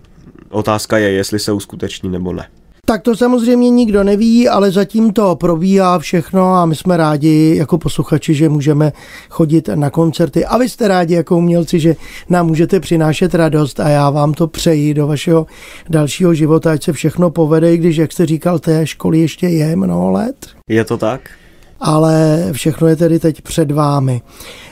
Otázka 0.49 0.97
je, 0.97 1.11
jestli 1.11 1.39
se 1.39 1.51
uskuteční 1.51 2.09
nebo 2.09 2.33
ne. 2.33 2.47
Tak 2.85 3.01
to 3.01 3.15
samozřejmě 3.15 3.69
nikdo 3.69 4.03
neví, 4.03 4.47
ale 4.49 4.71
zatím 4.71 5.13
to 5.13 5.35
probíhá 5.35 5.99
všechno 5.99 6.53
a 6.53 6.65
my 6.65 6.75
jsme 6.75 6.97
rádi 6.97 7.55
jako 7.57 7.77
posluchači, 7.77 8.33
že 8.33 8.49
můžeme 8.49 8.93
chodit 9.29 9.69
na 9.75 9.89
koncerty. 9.89 10.45
A 10.45 10.57
vy 10.57 10.69
jste 10.69 10.87
rádi 10.87 11.13
jako 11.13 11.37
umělci, 11.37 11.79
že 11.79 11.95
nám 12.29 12.47
můžete 12.47 12.79
přinášet 12.79 13.35
radost 13.35 13.79
a 13.79 13.89
já 13.89 14.09
vám 14.09 14.33
to 14.33 14.47
přeji 14.47 14.93
do 14.93 15.07
vašeho 15.07 15.47
dalšího 15.89 16.33
života, 16.33 16.71
ať 16.71 16.83
se 16.83 16.93
všechno 16.93 17.29
povede, 17.29 17.77
když, 17.77 17.97
jak 17.97 18.11
jste 18.11 18.25
říkal, 18.25 18.59
té 18.59 18.87
školy 18.87 19.19
ještě 19.19 19.47
je 19.47 19.75
mnoho 19.75 20.11
let. 20.11 20.35
Je 20.69 20.85
to 20.85 20.97
tak? 20.97 21.21
Ale 21.79 22.47
všechno 22.51 22.87
je 22.87 22.95
tedy 22.95 23.19
teď 23.19 23.41
před 23.41 23.71
vámi. 23.71 24.21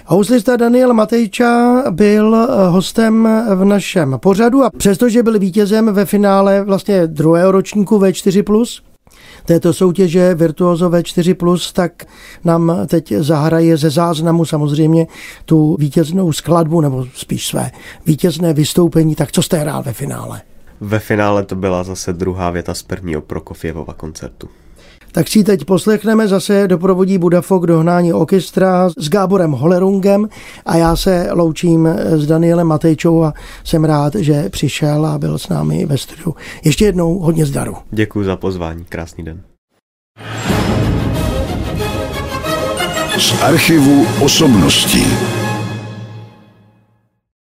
Houslista 0.06 0.58
Daniel 0.58 0.94
Matejča 0.94 1.84
byl 1.90 2.36
eh, 2.36 2.70
hostem 2.70 3.30
v 3.56 3.66
našem 3.66 4.20
pořadu 4.22 4.64
a 4.64 4.70
přestože 4.78 5.24
byl 5.24 5.40
vítězem 5.40 5.94
ve 5.94 6.06
finále 6.06 6.64
vlastně 6.64 7.08
druhého 7.08 7.52
ročníku 7.52 8.00
V4+, 8.00 8.82
této 9.46 9.74
soutěže 9.74 10.36
Virtuoso 10.36 10.90
V4+, 10.90 11.74
tak 11.74 12.06
nám 12.44 12.78
teď 12.88 13.14
zahraje 13.18 13.78
ze 13.78 13.90
záznamu 13.90 14.46
samozřejmě 14.46 15.08
tu 15.46 15.76
vítěznou 15.80 16.32
skladbu, 16.32 16.82
nebo 16.82 17.06
spíš 17.14 17.48
své 17.48 17.72
vítězné 18.06 18.54
vystoupení. 18.54 19.16
Tak 19.16 19.32
co 19.32 19.42
jste 19.42 19.58
hrál 19.58 19.84
ve 19.84 19.94
finále? 19.94 20.42
Ve 20.82 21.00
finále 21.00 21.44
to 21.44 21.56
byla 21.56 21.84
zase 21.84 22.14
druhá 22.14 22.50
věta 22.50 22.74
z 22.74 22.84
prvního 22.84 23.22
Prokofěvova 23.22 23.94
koncertu 23.94 24.50
tak 25.12 25.28
si 25.28 25.44
teď 25.44 25.66
poslechneme 25.66 26.28
zase 26.28 26.68
doprovodí 26.68 27.18
Budafok 27.18 27.66
dohnání 27.66 28.14
orchestra 28.14 28.90
s 28.98 29.10
Gáborem 29.10 29.52
Holerungem 29.52 30.28
a 30.66 30.78
já 30.78 30.96
se 30.96 31.30
loučím 31.32 31.88
s 31.98 32.28
Danielem 32.28 32.68
Matejčou 32.68 33.24
a 33.24 33.34
jsem 33.64 33.84
rád, 33.84 34.16
že 34.16 34.50
přišel 34.50 35.06
a 35.06 35.18
byl 35.18 35.38
s 35.38 35.50
námi 35.50 35.86
ve 35.86 35.98
studiu. 35.98 36.36
Ještě 36.66 36.86
jednou 36.86 37.20
hodně 37.20 37.46
zdaru. 37.46 37.76
Děkuji 37.92 38.24
za 38.24 38.36
pozvání, 38.36 38.86
krásný 38.90 39.24
den. 39.24 39.42
Z 43.18 43.42
archivu 43.42 44.06
osobností. 44.22 45.37